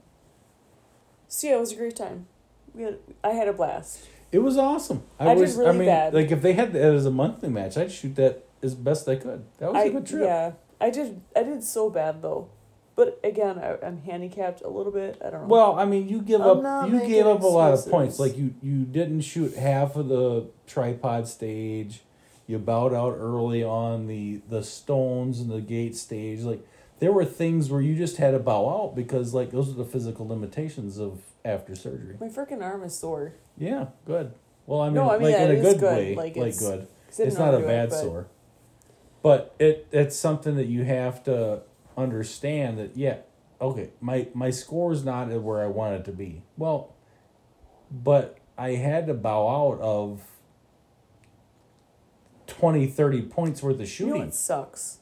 [1.28, 2.26] So yeah, it was a great time.
[2.74, 4.06] We had I had a blast.
[4.30, 5.02] It was awesome.
[5.18, 6.14] I did was, I really mean, bad.
[6.14, 9.16] like if they had that as a monthly match, I'd shoot that as best I
[9.16, 9.44] could.
[9.58, 10.22] That was I a good trip.
[10.22, 10.52] yeah.
[10.80, 12.48] I did I did so bad though,
[12.94, 15.16] but again I, I'm handicapped a little bit.
[15.24, 15.48] I don't know.
[15.48, 16.88] Well, I mean, you give I'm up.
[16.90, 18.18] You gave up a lot of points.
[18.18, 22.00] Like you, you didn't shoot half of the tripod stage.
[22.46, 26.40] You bowed out early on the the stones and the gate stage.
[26.40, 26.66] Like
[26.98, 29.84] there were things where you just had to bow out because like those are the
[29.84, 32.16] physical limitations of after surgery.
[32.20, 33.34] my freaking arm is sore.
[33.58, 34.32] Yeah, good.
[34.66, 35.96] Well, I mean, No, I mean, like yeah, in a good, good.
[35.96, 36.86] way, Like, like, it's- good.
[37.08, 38.26] It's didn't a know how to do bad it, but- sore,
[39.22, 41.62] but it it's something that you have to
[41.96, 43.18] understand that yeah,
[43.60, 46.42] okay, my my score is not where I want it to be.
[46.56, 46.94] Well,
[47.90, 50.22] but I had to bow out of
[52.46, 54.24] 20, 30 points worth of You know shooting.
[54.26, 54.98] what sucks?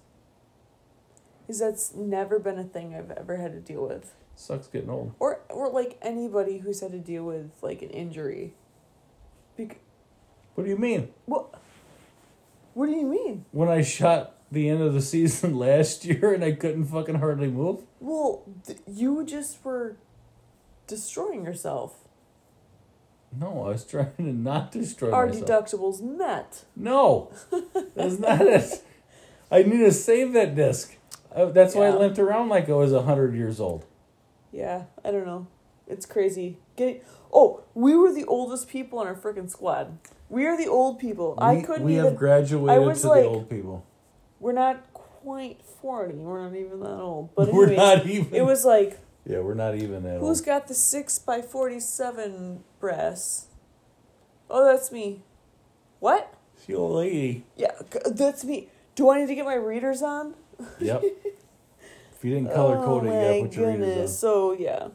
[1.48, 4.14] Is that's never been a thing I've ever had to deal with.
[4.36, 5.14] Sucks getting old.
[5.18, 8.54] Or or like anybody who's had to deal with like an injury.
[9.56, 9.80] Bec-
[10.54, 11.08] What do you mean?
[11.26, 11.60] what
[12.74, 13.44] what do you mean?
[13.50, 17.48] When I shot the end of the season last year and I couldn't fucking hardly
[17.48, 17.82] move?
[18.00, 18.42] Well,
[18.86, 19.96] you just were
[20.86, 21.96] destroying yourself.
[23.38, 25.46] No, I was trying to not destroy Our myself.
[25.48, 26.64] deductibles met.
[26.74, 27.30] No,
[27.94, 28.82] that's not it.
[29.52, 30.96] I need to save that disc.
[31.32, 33.84] Uh, that's why I limped around like I was hundred years old.
[34.50, 35.46] Yeah, I don't know.
[35.86, 36.58] It's crazy.
[36.74, 39.98] Getting oh, we were the oldest people on our freaking squad.
[40.28, 41.34] We are the old people.
[41.38, 42.06] I couldn't We even.
[42.06, 43.86] have graduated to like- the old people.
[44.40, 46.14] We're not quite forty.
[46.14, 47.34] We're not even that old.
[47.36, 48.34] But we're not even.
[48.34, 50.46] It was like Yeah, we're not even that Who's old.
[50.46, 53.46] got the six by forty-seven brass?
[54.48, 55.22] Oh, that's me.
[56.00, 56.34] What?
[56.66, 57.44] She old lady.
[57.56, 57.72] Yeah,
[58.06, 58.68] that's me.
[58.94, 60.34] Do I need to get my readers on?
[60.80, 61.02] Yep.
[61.04, 64.88] if you didn't color oh code it, you put your readers Oh So yeah.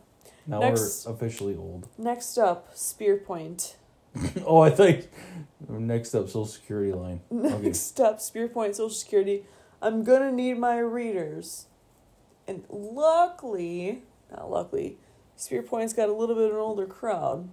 [0.48, 1.88] Now Next- we're officially old.
[1.98, 3.78] Next up, spear point.
[4.46, 5.10] oh, I think
[5.70, 7.22] next up, Social Security line.
[7.32, 7.58] Okay.
[7.66, 8.76] Next up, spear point.
[8.76, 9.44] Social Security.
[9.82, 11.68] I'm gonna need my readers,
[12.48, 14.98] and luckily, not luckily,
[15.36, 17.50] spear point's got a little bit of an older crowd.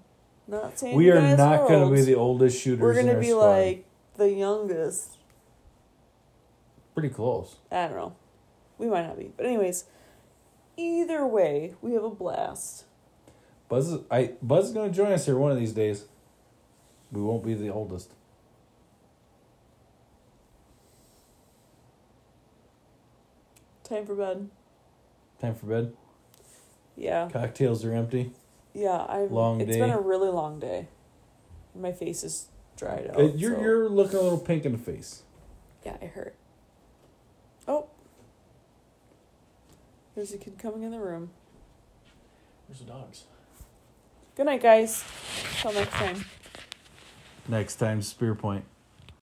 [0.48, 2.80] Not saying We are not going to be the oldest shooters.
[2.80, 3.46] We're gonna our be squad.
[3.48, 3.84] like
[4.16, 5.18] the youngest.
[6.94, 7.56] pretty close.
[7.70, 8.16] I don't know.
[8.78, 9.30] We might not be.
[9.36, 9.84] But anyways,
[10.76, 12.84] either way, we have a blast.
[13.68, 16.04] Buzz, is, I Buzz is going to join us here one of these days.
[17.12, 18.10] We won't be the oldest.
[23.84, 24.48] Time for bed.
[25.40, 25.92] Time for bed.
[26.96, 27.28] Yeah.
[27.32, 28.32] Cocktails are empty.
[28.74, 29.80] Yeah, I Long It's day.
[29.80, 30.88] been a really long day.
[31.74, 32.46] My face is
[32.76, 33.18] dried out.
[33.18, 35.22] Uh, you're so- you're looking a little pink in the face.
[35.84, 36.34] Yeah, it hurt.
[37.66, 37.86] Oh.
[40.14, 41.30] There's a kid coming in the room.
[42.68, 43.24] Where's the dogs?
[44.36, 45.04] Good night, guys.
[45.60, 46.24] Till next time.
[47.48, 48.64] Next time, spear point.